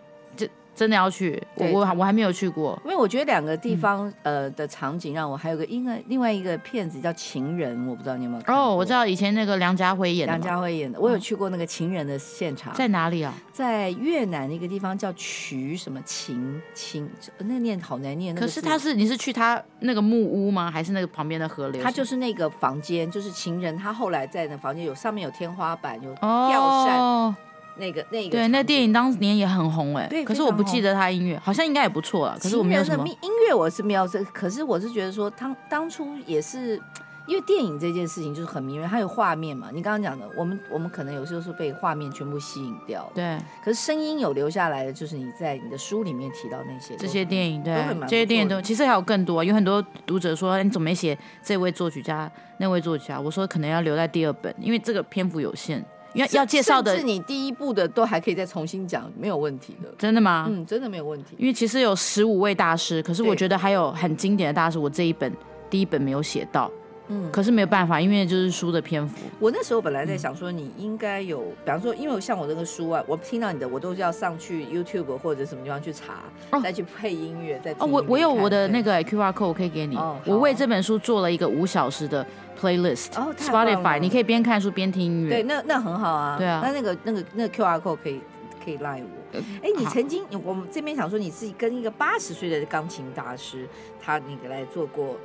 [0.79, 8.55] 真的要去，我我我还没有去过，因为我觉得两个地方呃的场景让我还有个另外另外一个片子叫《情人》，我不知道你有没有看。
[8.57, 10.33] 哦，我知道以前那个梁家辉演的。
[10.35, 12.73] 梁家辉演的，我有去过那个《情人》的现场。
[12.75, 13.35] 在哪里啊？
[13.53, 18.33] 在越南一个地方叫渠什么情情，那念好难念。
[18.33, 20.71] 可是他是你是去他那个木屋吗？
[20.71, 21.83] 还是那个旁边的河流？
[21.83, 23.77] 他就是那个房间，就是情人。
[23.77, 26.97] 他后来在那房间有上面有天花板，有吊扇。
[27.01, 27.35] 哦
[27.79, 32.37] 那个那个对，那电影当年也很红哎，对，可是我不记得他音乐，好像应该也不错啊。
[32.41, 36.81] 可是我没有什么音乐，我是没有这，可是我是觉得说，当当初也是
[37.27, 39.69] 因为电影这件事情就是很迷人，它有画面嘛。
[39.73, 43.39] 你刚刚讲的，我们我们可能有时候是被画面全部吸引掉，对。
[43.63, 47.75] 可是声音有留下来的，就是你在你的书里面提到那些这些电影，对，
[48.09, 49.45] 这些电影都其实还有更多。
[49.45, 53.21] 有很多读者说，你怎么没写这位作曲家那位作曲家？
[53.21, 55.85] 我说可能要留在第二本，因为这个篇幅有限。
[56.15, 59.89] 要要介绍的是你第一部的都还可以再重新讲，没有问题的。
[59.99, 60.47] 真的吗？
[60.49, 61.37] 嗯，真的没有问题。
[61.39, 65.33] 因为其实有十五位大师，可是我觉得还有很经典的大师，我这一本
[65.69, 66.71] 第一本没有写到。
[67.11, 69.17] 嗯，可是没有办法，因为就是书的篇幅。
[69.41, 79.97] 我那时候本来在想说，你应该有，嗯、比方说，因为像我这个书啊，我听到你的，我都是要上去 YouTube 或者什么地方去查，哦、再去配音乐，再哦，我我有我的那个 QR code 我可以给你。
[79.97, 82.27] 哦、我为这本书做了一个五小时的
[82.61, 85.31] playlist，Spotify，、哦、你可以边看书边听音乐。
[85.31, 86.37] 对，那那很好啊。
[86.37, 86.61] 对啊。
[86.63, 88.21] 那那个那个那个 QR code 可以
[88.65, 89.39] 可以赖我。
[89.39, 93.69] 哎、呃，你曾经我们这边想说，你自己跟一个八十岁的钢琴大师，
[94.01, 95.17] 他你来做过。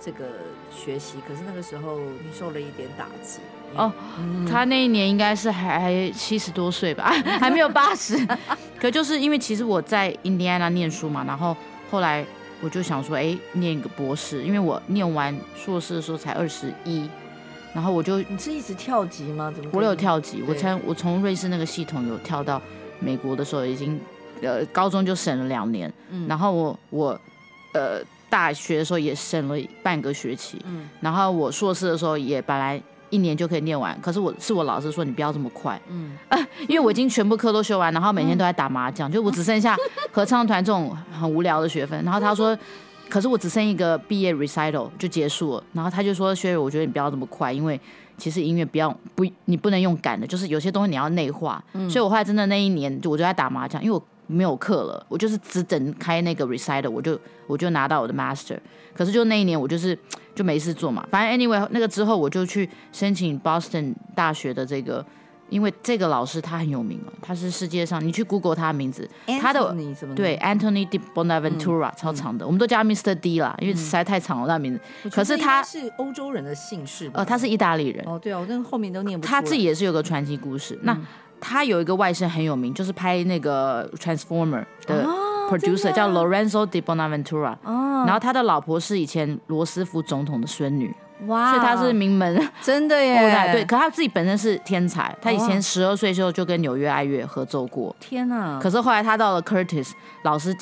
[0.00, 0.26] 这个
[0.70, 3.40] 学习，可是那个时候你受了一点打击
[3.74, 3.92] 哦。
[4.16, 7.06] 嗯、他那一年应该是还七十多岁吧，
[7.40, 8.16] 还没有八十。
[8.80, 11.56] 可就是因为其实我在印第安纳念书嘛，然后
[11.90, 12.24] 后来
[12.60, 17.08] 我就想说，哎，念一个博士，因为我念完硕士的时候才二十一，
[17.72, 19.52] 然后我就你是一直跳级吗？
[19.54, 19.70] 怎么？
[19.72, 22.60] 我有跳级，我从我从瑞士那个系统有跳到
[22.98, 24.00] 美国的时候已经
[24.42, 27.20] 呃高中就省了两年，嗯，然后我我
[27.74, 39.76] 呃大学的时候也省了半个学期，嗯，然后我硕士的时候也本来一年就可以念完，可是我是我老师说你不要这么快，嗯，啊， 因为我已经全部课都修完，然后每天都在打麻将，嗯、就我只剩下
[40.12, 42.56] 合唱团这种很无聊的学分，然后他说。
[43.08, 47.80] 可是我只剩一个毕业 recital 就结束了，然后他就说：“Sherry，我觉得你不要这么快，因为
[48.18, 51.64] 其实音乐不要不，你不能用赶的，就是有些东西你要内化。
[51.72, 58.56] 嗯”所以，我后来真的那一年就我就在打麻将，因为我没有课了，我就是只等开那个 recital，我就我就拿到我的 master。
[58.94, 59.98] 可是就那一年我就是
[60.36, 65.04] 就没事做嘛，反正 anyway 那个之后我就去申请 Boston 大学的这个。
[65.50, 69.08] 因为这个老师他很有名哦，他是世界上你去 Google 他的名字
[69.40, 69.74] 他的
[70.14, 73.14] 对 Anthony de Bonaventura、嗯、超长的，嗯、我们都叫他 Mr.
[73.14, 74.80] D 啦，因为实在太长了那名字。
[75.04, 78.06] 嗯、可是他是欧洲人的姓氏，呃，他是意大利人。
[78.06, 79.26] 哦，对哦，那后面都念不。
[79.26, 80.74] 他自己也是有个传奇故事。
[80.74, 81.00] 嗯、那
[81.40, 85.04] 他有一个外甥很有名，就是拍那个 Transformer 的
[85.50, 87.56] producer、哦、叫 Lorenzo de Bonaventura。
[87.64, 88.04] 哦。
[88.06, 90.94] 然后他的老婆是以前罗斯福总统的孙女。
[91.26, 93.18] 哇，所以他是名门，真的耶！
[93.50, 97.94] 对，可他自己本身是天才，他以前十二岁时候就跟纽约爱乐合奏过。
[97.98, 98.60] 天哪！
[98.62, 99.90] 可是后来他到了 Curtis，
[100.22, 100.54] 老师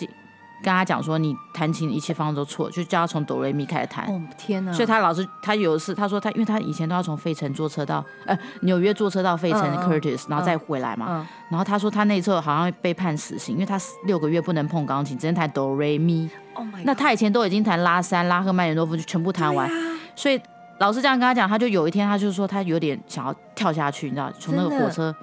[0.62, 4.06] 跟他讲说，你弹琴一切方向都错，就叫他从哆来咪开始弹。
[4.06, 4.72] 哦天哪！
[4.72, 11.26] 所以他老师他有一次他说他，因为他以前都要从费城坐车到呃纽约坐车到费城 Curtis，然后再回来嘛。
[11.50, 16.28] 然后他说他那次好像被判死刑，因为他六个月不能碰钢琴，只能弹哆来咪。
[16.54, 16.66] Oh！
[16.84, 19.70] 那他以前都已经弹拉三、拉赫曼尼诺夫就全部弹完。
[20.14, 20.40] 所以
[20.78, 25.14] 老师这样跟他讲，他就有一天，他就说他有点想要跳下去，你知道，从那个火车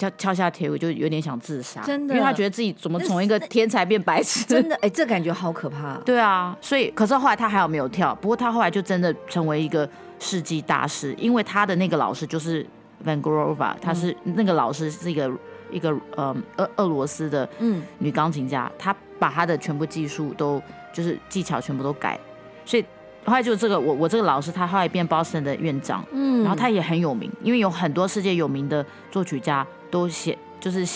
[0.00, 5.94] 跳跳下铁轨，就有点想自杀，真的，因为他觉得自己怎么从一个天才变白痴，真的，哎、欸，这感觉好可怕。
[5.98, 9.86] 对啊，所以可是后来他还好没有跳，不过他后来就真的成为一个
[10.18, 12.66] 世纪大师，因为他的那个老师就是
[13.04, 15.30] Van Grova，他是、嗯、那个老师是一个
[15.70, 20.62] 一个呃俄俄罗斯的嗯女钢琴家，他把她的全部技术都
[20.94, 22.18] 就是技巧全部都改，
[22.64, 22.84] 所以。
[23.22, 30.86] 后来就这个我我这个老师，他后来变 Boston 的院长，嗯，然后他也很有名，因为有很多世界有名的作曲家都写就是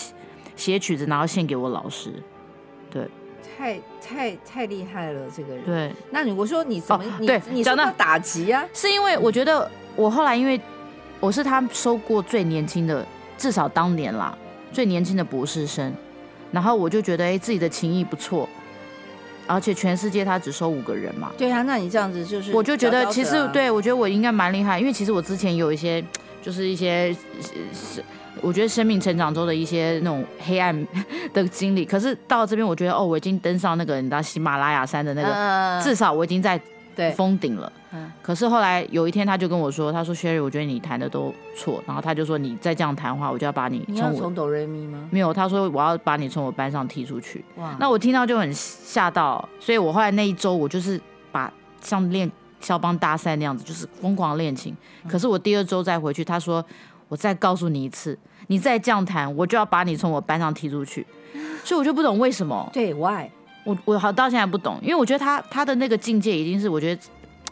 [0.56, 2.12] 写曲子，然后献给我老师，
[2.90, 3.08] 对，
[3.56, 5.92] 太太太厉害了这个人，对。
[6.10, 10.60] 那你我说你怎么、哦、你对你讲到打击啊，是因为我觉得我后来因为
[11.20, 13.04] 我是他收过最年轻的，
[13.36, 14.36] 至少当年啦
[14.72, 15.92] 最年轻的博士生，
[16.52, 18.48] 然后我就觉得哎自己的琴艺不错。
[19.46, 21.30] 而且全世界他只收五个人嘛？
[21.36, 26.02] 对啊，那你这样子就是、啊，我就觉得其实对我觉得我应该蛮厉害，因为其实我之前有一些
[26.40, 27.14] 就是一些
[27.70, 28.02] 是
[28.44, 30.86] 我觉得生命成长中的一些那种黑暗
[31.32, 36.60] 的经历，可是到这边我觉得哦，我已经登上那个你知道喜马拉雅山的那个，呃、至少我已经在。
[36.96, 37.72] 对，封顶了。
[37.92, 41.82] 嗯，可是后来有一天，他就跟我说：“他说，Sherry，我觉得你弹的都错。
[41.88, 44.20] 然后他就说，你再这样弹的话，我就要把你从我……
[44.20, 45.08] 从哆瑞咪吗？
[45.10, 47.44] 没有，他说我要把你从我班上踢出去。
[47.56, 47.74] 哇！
[47.80, 51.00] 那我听到就很吓到，所以我后来那一周，我就是
[51.32, 52.30] 把像练
[52.60, 54.72] 肖邦大赛那样子，就是疯狂练琴。
[55.08, 56.64] 可是我第二周再回去，他说：
[57.08, 58.16] 我再告诉你一次，
[58.48, 61.06] 你再这样谈，我就要把你从我班上踢出去。
[61.64, 62.68] 所以我就不懂为什么。
[62.72, 63.28] 对，Why？
[63.64, 67.02] 我我好到现在不懂，因为我觉得他他的那个境界已经是我觉得，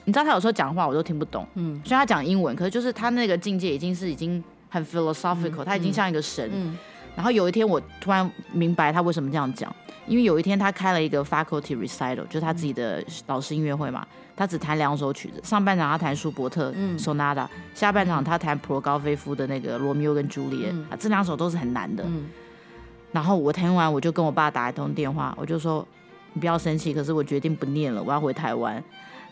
[0.05, 6.51] 你知道他有时候讲话我都听不懂，嗯，虽然他讲英文，可是就是他那个境界已经是已经很 philosophical，、嗯、他已经像一个神。
[6.53, 6.77] 嗯、
[7.17, 9.75] 然后有一天我突然明白他为什么这样讲，
[10.07, 14.07] 因为有一天他开了一个 faculty recital，就是他自己的老师音乐会嘛，
[14.43, 22.03] 他只弹两首曲子，上半场他弹舒伯特 sonata，、嗯、下半场他弹普罗高菲夫的那个罗密欧跟朱丽叶，这两首都是很难的。
[22.07, 22.29] 嗯、
[23.13, 25.87] 然后我听完我就跟我爸打一通电话，我就说。
[26.35, 28.83] 你不要生气，可是我决定不念了，我要回台湾。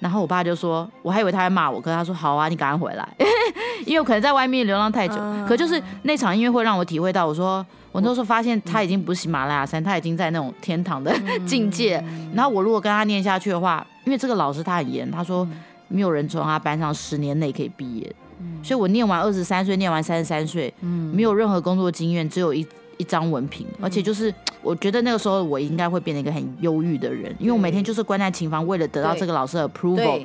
[0.00, 3.08] 然后我爸就说，我还以为他会骂我，可是他说好啊，你赶快回来，
[3.86, 5.14] 因为我可能在外面流浪太久。
[5.14, 11.10] Uh, 可就是那场音乐会让我体会到，我说我那时候发现他已经不是喜马拉雅山，他已经在那种天堂的
[11.48, 11.96] 境界。
[12.06, 15.46] 嗯、然后我如果跟他念下去的话，因为这个老师他很严，他说
[15.88, 18.12] 没有人从他班上十年内可以毕业。
[18.40, 22.66] 嗯、所以我念完二十三岁，念完三十三岁，嗯、没有任何工作经验，只有一。
[23.00, 30.22] 一张文凭，而且就是我觉得那个时候我应该会变成一个很忧郁的人，因为我每天就是关在琴房，为了得到这个老师的 approval，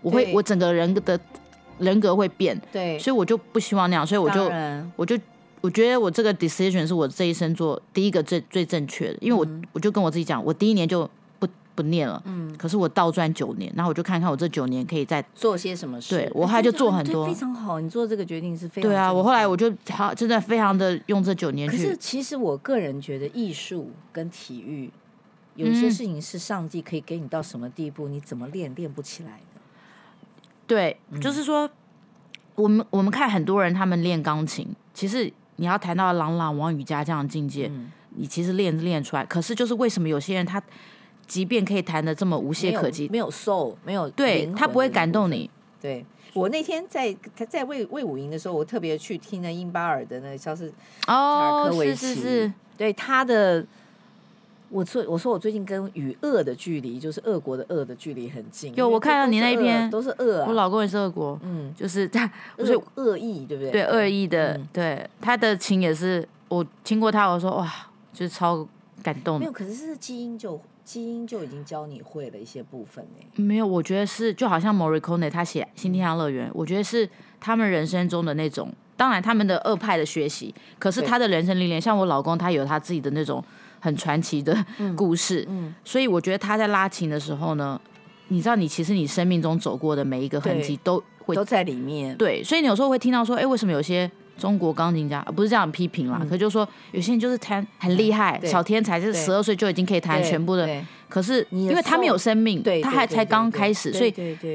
[0.00, 1.20] 我会我整个人的
[1.76, 4.50] 人格会变，对，所以我就不希望那样，所以我就
[4.96, 5.18] 我就
[5.60, 11.06] 我觉得我这个 decision 是我这一生做第一个最最正确的，因为我我就跟我自己讲，我第一年就。
[11.74, 16.16] 不念了，嗯，可是我倒转九年，然后我就看看我这九年可以再做些什么事。
[16.16, 17.80] 对，我后来就做很多，非常好。
[17.80, 19.12] 你做这个决定是非常对啊。
[19.12, 21.76] 我后来我就好，真的非常的用这九年去。
[21.76, 24.90] 可是其实我个人觉得，艺术跟体育
[25.56, 29.60] 有一些事情是上帝可以给你到什么地步，嗯、你怎么练练不起来的。
[30.66, 31.68] 对，就是说，
[32.54, 39.24] 我们我们看很多人他们练钢琴，其实你要谈到郎朗、王羽佳这样的境界，嗯、你其实练练出来。
[39.26, 40.62] 可是就是为什么有些人他，
[41.26, 45.50] 即便可以弹的这么无懈可击，没有 soul，没有对他不会感动你。
[45.80, 53.64] 对我那天在他在魏魏武营的时候，我特别去听了英巴尔的那个肖斯塔尔科维奇，是是是，对他的。
[54.70, 58.74] 我最我说我最近跟与恶的距离，就是恶国的恶的距离很近。
[58.74, 63.70] 有我看到你那一篇都是恶，啊，我老公也是恶国，嗯，就是他就是恶意，对不对？
[63.70, 67.72] 对，恶意的，嗯、对他的琴也是我听过他，我说哇，
[68.12, 68.66] 就是超
[69.00, 69.38] 感动。
[69.38, 73.42] 没有，可是是基因就基因就已经教你会了一些部分呢。
[73.42, 77.08] 没有，我觉得是就好像 Morricone 他写《新天堂乐园》，我觉得是
[77.40, 83.42] 他们人生中的那种，当然他们的二派的学习，可是他的人生历练，像我老公他有他自己的那种。
[83.80, 84.56] 很传奇的
[84.96, 87.78] 故事，嗯嗯、所以我觉得他在拉琴的时候呢，
[88.28, 92.16] 你知道，你其实你生命中走过的每一个痕迹都会都在里面。
[92.16, 96.18] 对，所以你有时候会听到说，哎，为什么有些中国钢琴家不是这样批评啦？
[96.20, 100.68] 嗯、可就是说，有些人就是弹很厉害，小天才，就是十二岁就已经可以弹全部的。
[101.08, 104.12] 可是因为他没有生命，他还才刚开始，所以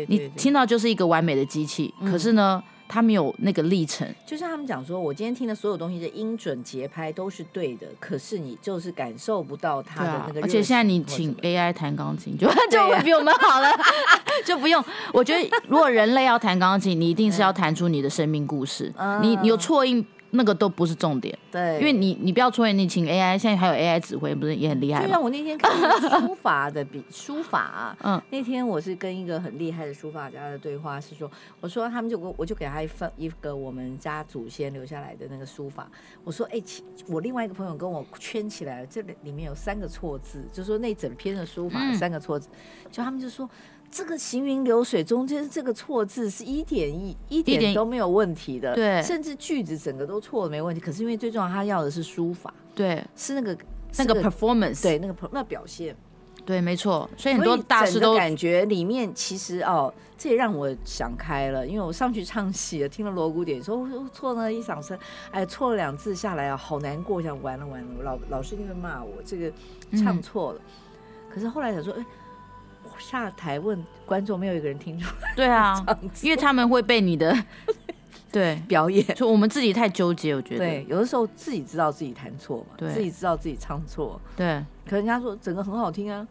[0.08, 1.94] 你听到就是一个完美的机器。
[2.06, 2.62] 可是呢？
[2.90, 10.42] 他没有那个历程，就像他们讲说，我今天听的所有东西的音准、节拍都是对的，可是你就是感受不到他的那个。
[10.42, 13.70] 而且现在你请 AI 弹钢琴，就 就会比我们好了，
[14.44, 14.84] 就不用。
[15.14, 18.92] 我觉得如果人类要弹钢琴，你一定是要弹出你的生命故事。
[19.22, 20.04] 你你有错音。
[20.32, 25.06] 那个都不是重点，对，因为你你不要错，你请 AI，现在还有 AI 指挥，不是也很厉害吗？
[25.08, 25.72] 就像我那天看
[26.22, 35.90] 书法的笔 书法啊，嗯，那天我是跟一个很厉害的书法家的对话，是说，我说他们就我我就给他一份一个我们家祖先留下来的那个书法，
[36.24, 36.62] 我说哎，
[37.08, 43.50] 我另外一个朋友跟我圈起来了，这里里面有三个错字，就说那整篇的书法有三个错字，嗯、就他们就说。
[43.92, 50.80] 这个行云流水中间这个错字是一点一一点都没有问题的，对，甚至句子整个都错了没问题。
[50.80, 53.58] 可是因为最重要，他要的是书法，对，是那个
[53.98, 55.96] 那个 performance，对，那个那表现，
[56.46, 57.10] 对，没错。
[57.18, 64.98] 所以很多大师都感觉里面其实哦，这也让我想开了，因为我上去唱戏了，听了锣鼓点说错了一嗓声，
[65.32, 69.52] 哎，错了两字下来啊，好难过，想完了完了，老老师就会骂我这个
[69.98, 70.62] 唱错了。
[70.64, 72.06] 嗯、可是后来想说，哎。
[73.00, 75.34] 下台问观众，没有一个人听出来。
[75.36, 75.74] 对啊，
[76.22, 77.36] 因为他们会被你的
[78.32, 80.36] 对表演，就我们自己太纠结。
[80.36, 84.64] 我觉得，对，有的时候自己知道自己弹错嘛，对，自己知道自己唱错，对。
[84.88, 86.28] 可人家说整个很好听 啊，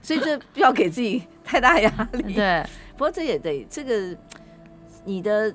[0.00, 2.34] 所以这不要给自己太大压力。
[2.34, 4.16] 对，不过这也得这个
[5.04, 5.54] 你的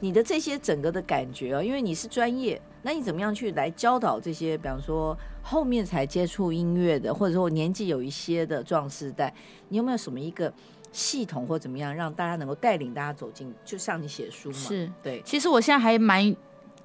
[0.00, 2.60] 你的这些整个的感觉啊，因为你是专业。
[2.82, 9.32] 那你怎么样去来教导这些，比方说后面才接触音乐的，或者说年纪有一些的壮士代，
[9.68, 10.52] 你有没有什么一个
[10.90, 13.52] 系统或怎么样，让大家能够带领大家走进？
[13.64, 15.20] 就像你写书嘛，是对。
[15.24, 16.34] 其实我现在还蛮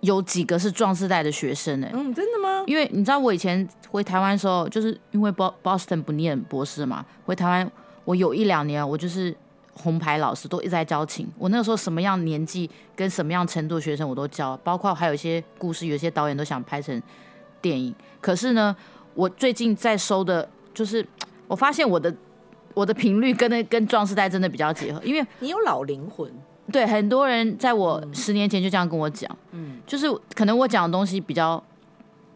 [0.02, 1.90] 有几个是壮士代的学生呢。
[1.94, 2.64] 嗯，真的吗？
[2.68, 7.72] 因为你知道我以前回台湾的时候，就是因为 Boston 不念博士嘛，回台湾
[8.04, 9.36] 我有一两年我就是。
[9.76, 17.02] 红牌老师都一直在教琴，我那个时候什么样年纪跟什么样程度的学生我都教，包括还有一些故事，有些导演都想拍成
[17.62, 17.94] 电影。
[18.20, 18.76] 可是呢，
[19.14, 21.06] 我最近在收的，就是
[21.48, 22.14] 我发现我的
[22.74, 26.32] 我的频率跟那跟壮士代真的比较结合，因为 你有老灵魂。
[26.72, 31.62] 对，很多人在我十年前就这样跟我讲，嗯，就是可能我讲的东西比较。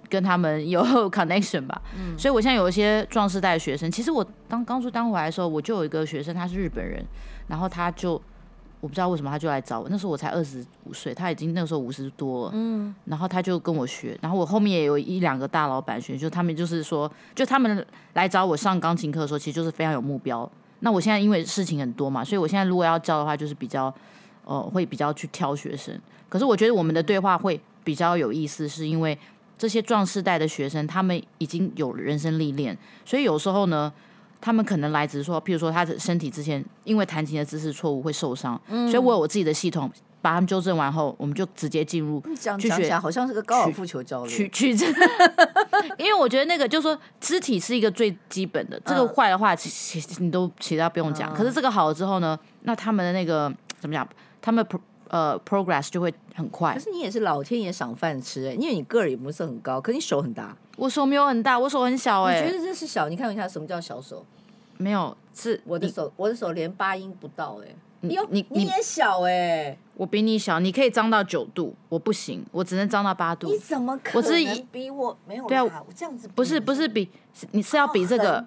[0.10, 3.90] 跟他们有 connection 吧，嗯，所以我现在有一些壮士代的学生。
[3.92, 7.06] 其实我当刚出当回来的时候，我就有一个学生，他是日本人，
[7.48, 8.14] 然后他就
[8.82, 9.88] 我不知道为什么他就来找我。
[9.90, 20.50] 那时候我才二十五岁，他已经那个时候五十多了，嗯，然后他就跟我学，然后我后面也有一两个大老板学，就他们就是说，就他们来找我上钢琴课的时候，其实就是非常有目标。
[20.80, 23.94] 那我现在因为事情很多嘛，所以我现在如果要教的话，就是比较
[24.46, 26.00] 呃会比较去挑学生。
[26.30, 29.18] 可是我觉得我们的对话会比较有意思，是因为。
[29.60, 33.92] 这些壮世代的学生，他们已经有人生历练，所以有时候呢，
[34.40, 39.92] 他们可能来只是说，譬如说他的身体之前因为弹琴的姿势错误会受伤，嗯、所以我有我自己的系统，
[40.22, 42.24] 把他们纠正完后，我们就直接进入
[42.58, 44.72] 去学，好像是个高尔夫球教练，去去，
[46.00, 54.08] 因为我觉得那个就是说肢体是一个最基本的，这个坏的话，其实你都其他不用讲，嗯、可是这个好了之后呢，那他们的那个怎么讲，
[54.42, 54.66] 他们。
[55.10, 56.74] 呃，progress 就会很快。
[56.74, 60.56] 可是你也是老天爷赏饭吃哎，因为你个儿也不是很高，可你手很大。
[60.78, 62.42] 我手没有很大，我手很小哎。
[62.42, 64.26] 我觉得这是小，你看一下什么叫小手？
[64.78, 67.68] 没有，是我的手，我的手连八音不到哎。
[68.02, 73.52] 你你你也小哎，我比你小，你可以张到九度，我不行，我只能张到八度。
[73.52, 75.46] 你怎么可能比我没有？
[75.48, 77.10] 对啊，我这样子不是不是比，
[77.52, 78.46] 你是要比这个，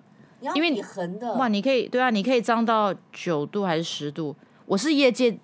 [0.55, 4.35] 因为你横的哇，你可以对啊，你可以张到九度还是十度？
[4.65, 5.39] 我是业界。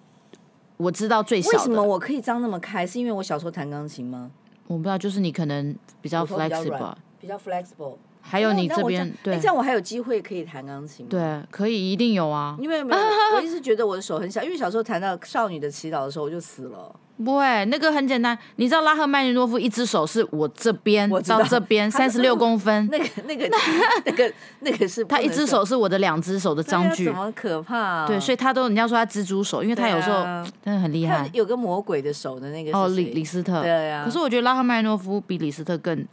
[0.78, 1.58] 我知道最小的。
[1.58, 2.86] 为什么我可以张那么开？
[2.86, 4.30] 是因为我小时候弹钢琴吗？
[4.66, 7.96] 我不知道，就是你可能比较 flexible，比较 flexible。
[8.20, 11.10] 还有你这边，对，这样我还有机会可以弹钢琴吗？
[11.10, 12.56] 对，可以，一定有啊。
[12.60, 13.02] 因为没有
[13.36, 16.94] 我一直觉得我的手很小，因为小时候弹到《少女的祈祷》的时候我就死了。
[17.24, 18.36] 不会，那个很简单。
[18.56, 23.48] 你知道拉赫曼尼诺夫一只手是我这边到这边三十六公分，那个那个
[24.06, 28.06] 那个那个是他一只手是我的两只手的张距，怎么可怕？
[28.06, 30.22] 对，所以他都人家说他蜘蛛手，因为他有时候
[30.64, 31.28] 真的很厉害。
[31.32, 33.62] 有个魔鬼的手的那个哦，李李斯特。
[33.62, 34.04] 对啊。
[34.04, 36.06] 可是我觉得拉赫曼尼诺夫比李斯特更。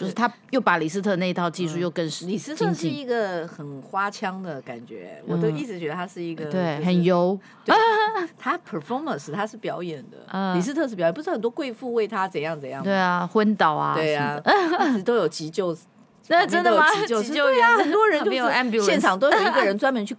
[0.00, 2.02] 就是他又把李斯特那一套技术又更。
[2.22, 7.38] 李斯特是一个很花腔的感觉，我都一直觉得他是一个对很油。
[8.38, 12.82] 他 performance 他是表演的，李斯特是表演，不是很多贵妇为他怎样怎样。
[12.82, 14.40] 对啊，昏倒啊，对啊，
[14.88, 15.76] 一直都有急救。
[16.28, 16.86] 那真的吗？
[17.06, 18.32] 急救对啊，很多人 就
[18.80, 20.16] 是现场都有一个人专门去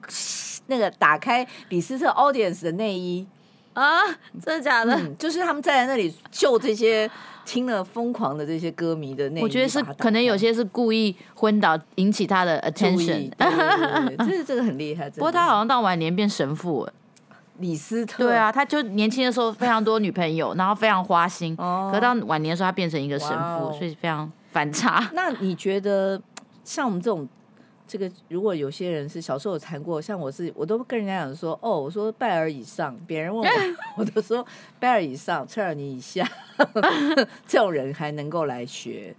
[0.67, 3.25] 那个打开李斯特 audience 的内衣
[3.73, 4.05] 啊，
[4.43, 4.95] 真的假的？
[5.17, 7.09] 就是他们站在那里救这些。
[7.45, 13.31] 听了疯狂的这些歌迷的那，我觉得是可能有些是故意昏倒引起他的 attention，
[14.19, 15.09] 这是这个很厉害。
[15.09, 16.93] 不过他好像到晚年变神父了，
[17.57, 18.23] 李斯特。
[18.23, 25.09] 对啊，他就年轻的时候非常多女朋友， 然后非常花心，哦可到晚年的时候他变成一个神父，所以非常反差。
[25.13, 26.21] 那你觉得
[26.63, 27.27] 像我们这种？
[27.91, 34.47] 这个如果有些人是小时候有弹过，像我是，我都跟人家讲说，哦，我说拜尔以上，别人问我， 我都说
[34.79, 36.25] 拜尔以上，车尔尼以下，
[37.45, 39.13] 这种人还能够来学。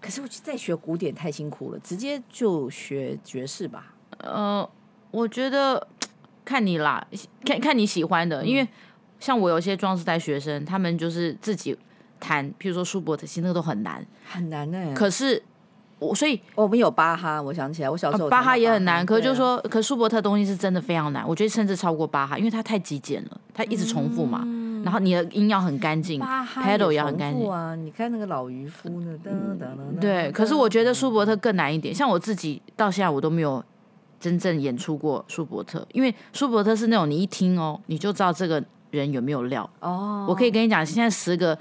[0.00, 3.94] 可是我再学古典太辛苦了，直接就学爵士吧。
[4.16, 4.66] 呃，
[5.10, 5.86] 我觉得
[6.42, 7.06] 看你啦，
[7.44, 8.66] 看看你喜欢的，因为
[9.18, 11.76] 像我有些壮世代学生，他们就是自己
[12.18, 14.94] 弹，譬如说舒伯特，其实那个都很难，很难呢、欸。
[14.94, 15.42] 可是。
[16.00, 24.42] 我所以，我们有巴哈，我想起来，我小时候巴哈也很难，可是就是说，可舒伯特东西是真的非常难，我觉得甚至超过巴哈，因为它太极简了，它一直重复嘛，
[24.82, 27.76] 然后你的音要很干净，pedal 也很干净啊。
[27.76, 29.12] 你看那个老渔夫呢，
[30.00, 33.62] 对，可是我觉得舒伯特更难一点，像我自己到现在我都没有
[34.18, 40.24] 真正演出过舒伯特，因为舒伯特是那种你一听哦，你就知道这个人有没有料哦。
[40.26, 41.58] 我可以跟你讲，现在十个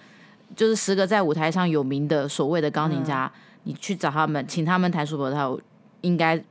[0.55, 3.29] 就是十个在舞台上有名的所谓的钢琴家。
[3.63, 5.59] 你去找他们，请他们弹舒伯特，
[6.01, 6.41] 应该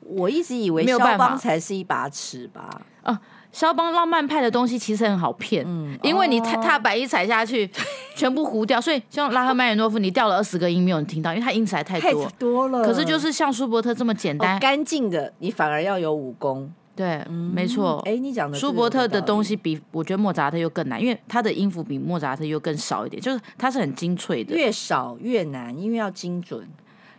[0.00, 2.82] 我一直以为肖邦才是一把尺吧？
[3.04, 3.18] 哦，
[3.52, 7.70] 肖邦浪漫派的东西其实很好骗，嗯，因为你踏踏板一踩下去，
[8.16, 8.80] 全部糊掉。
[8.80, 12.82] 所以像拉赫曼尼诺夫，你掉了二十个音没有人听到，因为他音色太多太多了。
[12.82, 16.72] 可是就是像舒伯特这么简单干净的，你反而要有武功。
[16.96, 18.00] 对，嗯、没错。
[18.04, 26.66] 哎，你讲的舒伯特的东西比我觉得莫扎特又更难，因为他的音符比莫扎特又更少一点，就是它是很精粹的，越少越难，因为要精准。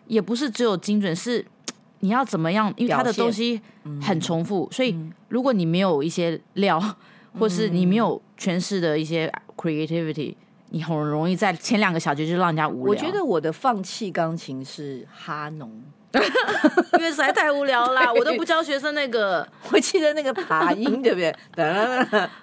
[0.07, 1.43] 也不是只有精准，是
[2.01, 2.71] 你要怎么样？
[2.77, 3.59] 因为他的东西
[3.99, 4.95] 很重复，嗯、所以
[5.29, 6.79] 如果你没有一些料，
[7.33, 10.35] 嗯、或是你没有诠释的一些 creativity，
[10.69, 12.91] 你很容易在前两个小节就让人家无聊。
[12.91, 15.81] 我觉得我的放弃钢琴是哈农。
[16.97, 19.47] 因为实在太无聊啦， 我都不教学生那个。
[19.71, 21.35] 我记得那个爬音，对不对？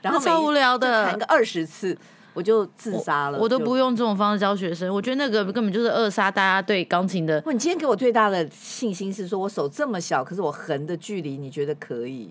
[0.03, 1.97] 然后超无聊的，弹个二十次，
[2.35, 3.39] 我就自杀了。
[3.39, 7.43] 我，我都不用这种方式教学生，我觉得那个根本就是扼杀大家对钢琴的。
[7.47, 12.29] 你今天给我最大的信心是说，我手这么小，可是我横的距离你觉得可以？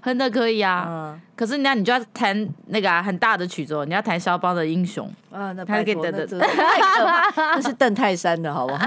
[0.00, 0.86] 横的可以啊。
[0.88, 5.12] 嗯、可是那你就要弹那个、啊、很大的曲子，你要弹肖邦的英雄。
[5.32, 6.38] 啊，那给等等，
[7.36, 8.86] 那是邓泰山的好不好？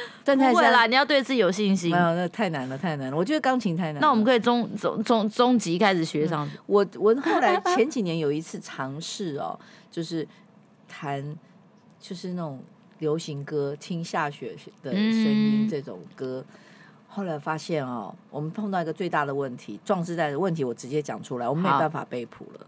[0.24, 1.90] 不会啦，你要对自己有信心。
[1.90, 3.16] 没有，那太难了，太难了。
[3.16, 4.00] 我觉得钢琴太难了。
[4.00, 6.58] 那我们可以中中中中级开始学上去。
[6.66, 9.58] 我我后来前几年有一次尝试哦，
[9.90, 10.26] 就是
[10.88, 11.22] 弹
[12.00, 12.62] 就是那种
[12.98, 16.44] 流行歌，听下雪的声音这种歌。
[16.48, 16.54] 嗯、
[17.08, 22.66] 后来发现哦，我们碰到一个最大的问题，壮志在的问题，我直接讲出来，我们没办法背谱了。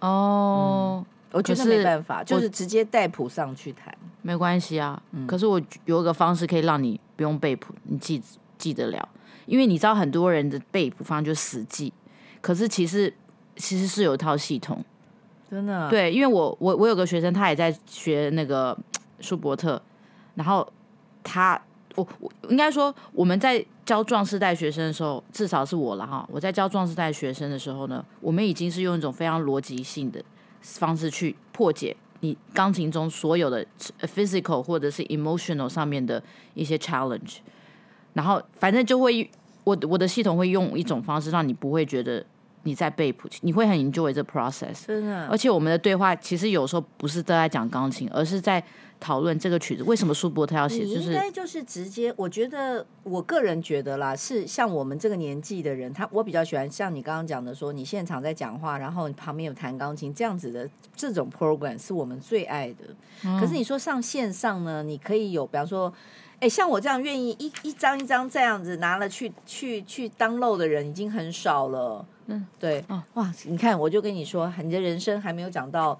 [0.00, 1.04] 哦。
[1.04, 5.02] 嗯我觉得没办法，就是直接带谱上去弹，没关系啊。
[5.12, 8.22] 嗯、可是我有一个方式可以让你不用背谱，你记
[8.56, 9.08] 记得了。
[9.46, 11.92] 因为你知道很多人的背谱方就死记，
[12.40, 13.12] 可是其实
[13.56, 14.84] 其实是有一套系统，
[15.50, 15.88] 真的、啊。
[15.88, 18.76] 对，因为我我我有个学生，他也在学那个
[19.20, 19.80] 舒伯特，
[20.34, 20.70] 然后
[21.22, 21.60] 他
[21.94, 26.28] 我我应该说我们在教壮士代学生的时候，至少是我了哈。
[26.30, 30.22] 我在教壮士代学生的时候呢，我们已经是用一种非常逻辑性的。
[30.60, 33.64] 方式去破解你钢琴中所有的
[34.02, 36.22] physical 或者是 emotional 上面的
[36.54, 37.38] 一些 challenge，
[38.14, 39.30] 然后反正就会
[39.64, 42.24] 我我的系统会用一种方式让你不会觉得
[42.62, 44.86] 你在背谱，你会很 enjoy 这 process。
[44.86, 48.62] 真的，而且我们的对话其实有时候不是都在讲钢琴，而是在。
[49.00, 52.12] 讨论这个曲子为什么舒伯特要写，就是应该就是直接。
[52.16, 63.38] 我觉得我个人觉得啦，是像我们这个年纪的人，他我比较喜欢像你刚刚讲的说，你现场在讲话，然后你旁边有弹钢琴这样子的这种 program 是我们最爱的。
[63.40, 65.92] 可是你说上线上呢，你可以有，比方说，
[66.40, 72.04] 哎，像我这样愿意一一张一张这样子拿了去去去 download 的人已经很少了。
[72.26, 72.84] 嗯，对。
[73.14, 75.98] 哇，你看，我就跟你说，你的人生还没有讲到。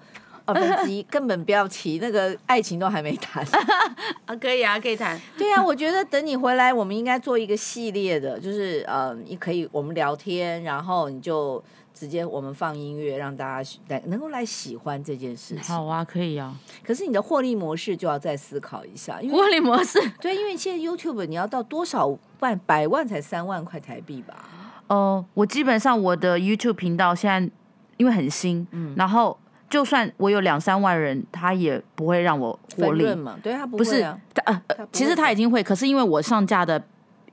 [0.53, 3.45] 二分之一根本不要提，那个爱情都还没谈
[4.25, 5.19] 啊，可以啊，可以谈。
[5.37, 15.63] 对啊，我觉得等你回来，我们应该做一个系列的，就是呃，你可以我们聊天，然后你就直接我们放音乐，让大家来能够来喜欢这件事情。
[15.63, 16.55] 好啊，可以啊。
[16.83, 22.07] 可是你的获利模式就要再思考一下，因为获利模式对，因为现在 YouTube 你要到多少
[22.39, 24.47] 万百万才三万块台币吧？
[24.87, 27.51] 哦、呃，我基本上我的 YouTube 频道现在
[27.97, 29.37] 因为很新，嗯，然后。
[29.69, 33.37] 就算我有两三万人，他也不会让我获利嘛？
[33.43, 34.01] 对他不会、啊、不是
[34.33, 36.81] 他呃，他其实他已经会，可是因为我上架的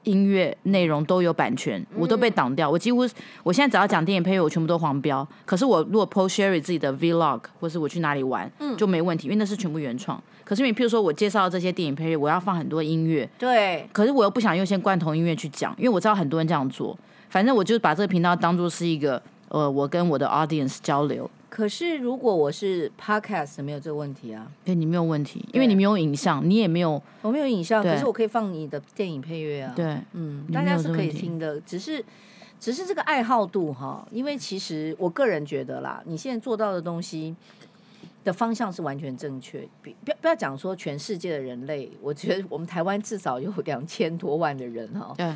[0.02, 2.70] 音乐内容都有版权，嗯、我都被挡掉。
[2.70, 3.08] 我几乎
[3.42, 5.26] 我现在只要讲电影配乐，我全部都黄标。
[5.44, 10.22] 可是我如果 post Sherry 自己的 vlog，或是我去哪里玩，嗯、就没问题，因为那是全部原创。
[10.44, 13.88] 可是你譬如说我介绍这些电影配乐，我要放很多音乐，对。
[13.92, 16.96] 可是我又不想用一些罐头音乐去讲，因为我知道很多人这样做。
[17.28, 21.28] 反正我就把这个频道当做是一个呃，我跟我的 audience 交流。
[21.48, 24.50] 可是，如果我是 podcast，没有这个问题啊。
[24.64, 29.72] 对，你没有问题，因为你没有影像，你也没有，我没有影像，可是我可以放你的电影配乐啊。
[29.74, 32.04] 对，嗯，大家是可以听的，只是，
[32.60, 34.06] 只是这个爱好度哈。
[34.10, 37.34] 因为其实我个人觉得啦，你现在做到的东西
[38.24, 39.66] 的方向是完全正确。
[39.82, 45.14] 不要不要讲说全世界的人类，我觉得我们台湾至少有两千多万的人哈。
[45.16, 45.32] 对。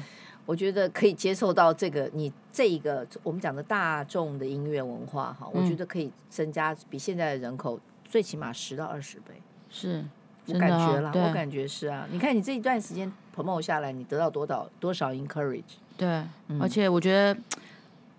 [0.50, 9.40] 我觉得可以接受到这个，你这一个我们讲的大众的音乐文化哈，我觉得可以增加比现在的人口最起码十到二十倍，
[9.70, 10.04] 是，
[10.46, 12.04] 我感觉啦，我感觉是啊。
[12.10, 15.62] 你看你这一段时间 promote 下来，你得到多少多少 encourage？
[15.96, 16.20] 对，
[16.58, 17.40] 而且我觉得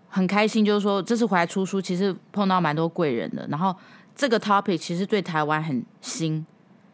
[0.07, 3.45] 很开心，就是说这次回来出书，其实碰到蛮多贵人的。
[3.49, 3.75] 然后
[4.15, 6.45] 这个 topic 其实对台湾很新，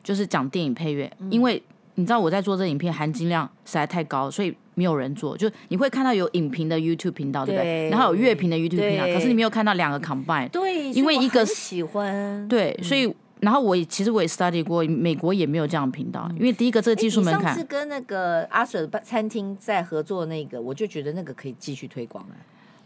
[0.01, 1.61] 就是讲电影配乐，因为
[1.93, 4.57] 你知道我在做这影片含金量实在太高，所以。
[4.77, 7.89] 没有人做，就你会看到有影评的 YouTube 频道，对不对？
[7.89, 10.47] 然后有乐评的 YouTube 频道，可是你没有看到两个 combine。
[10.49, 12.47] 对，因为一个喜欢。
[12.47, 17.45] 对，所以然后我其实我也 study 过，美国也没有这样的频道，因为第一个这个技术门槛。
[17.45, 22.37] 上次跟那个阿 Sir 的餐厅在合作那个，我就觉得那个可以继续推广啊。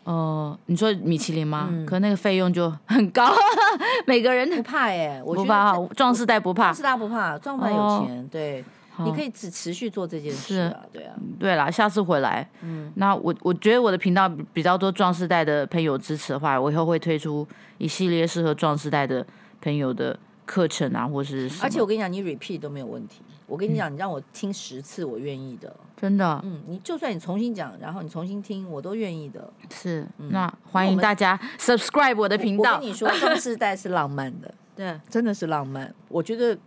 [0.05, 1.69] 哦，你说米其林吗？
[1.85, 3.31] 可那个费用就很高，
[4.07, 8.63] 每个人不怕耶，我不怕，壮士代不怕，壮士代不怕，壮士代有钱，对。
[9.05, 17.47] 你可以只持续做这件事啊，对啊，对啦，下次回来，嗯，那我我觉得我的频道比较多壮士代的朋友支持的话，我以后会推出
[17.77, 19.25] 一系列适合壮士代的
[19.61, 21.49] 朋友的课程啊，或是。
[21.61, 23.21] 而且我跟你讲，你 repeat 都没有问题。
[23.47, 26.39] 我跟你讲，你让我听十次，我愿意的，真的。
[26.43, 29.51] 嗯，你就算你重新讲，然后你重新听，我都愿意的。
[29.69, 32.75] 是，那欢迎大家 subscribe 我的频道。
[32.75, 35.93] 我跟你说，壮世代是浪漫的， 对，真的是浪漫。
[36.07, 36.57] 我觉得。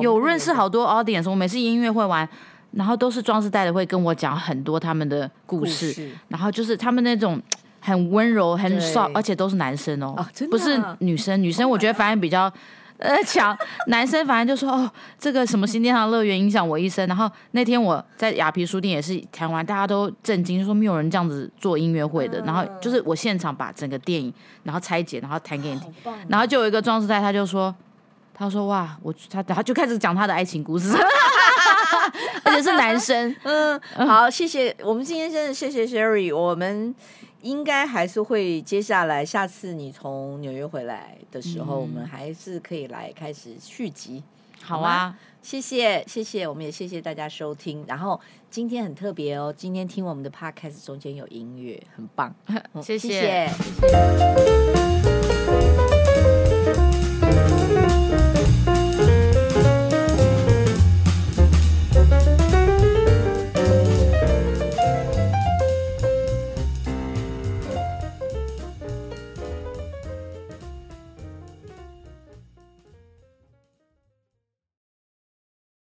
[0.00, 2.26] 有认识好多 audience，我每次音乐会玩，
[2.72, 7.40] 然后都是壮世代的会跟我讲很多他们的故事，故事然后就是他们那种
[7.80, 11.42] 很温柔、很 soft，而且都是男生哦，哦不是女生。
[11.42, 12.50] 女生我觉得反而比较
[12.98, 13.56] 呃强，
[13.88, 17.06] 男生反而就说哦，这个什么新天堂乐园影响我一生。
[17.08, 22.40] 然后那天我在雅皮书店也是谈完，大家都震惊，说没有人这样子做音乐会的。
[22.46, 24.32] 然后就是我现场把整个电影
[24.62, 25.92] 然后拆解，然后弹给你听，
[26.28, 27.74] 然后就有一个装饰带他就说。
[28.34, 30.90] 他说：“哇，我他他就开始讲他的爱情故事，
[32.44, 33.34] 而且是男生。
[33.42, 36.94] 嗯，好，谢谢我们今天真的谢谢 Sherry，我们
[37.42, 44.22] 应该还是会接下来下次你从纽约回来的时候，嗯、我们还是可以来开始续集。
[44.62, 47.84] 好啊，谢谢谢谢，我们也谢谢大家收听。
[47.88, 52.32] 然后今天很特别哦，今天听我们的 Podcast 中间有音乐，很棒，
[52.80, 53.50] 谢 谢谢谢。
[53.80, 53.88] 谢
[55.02, 55.28] 谢”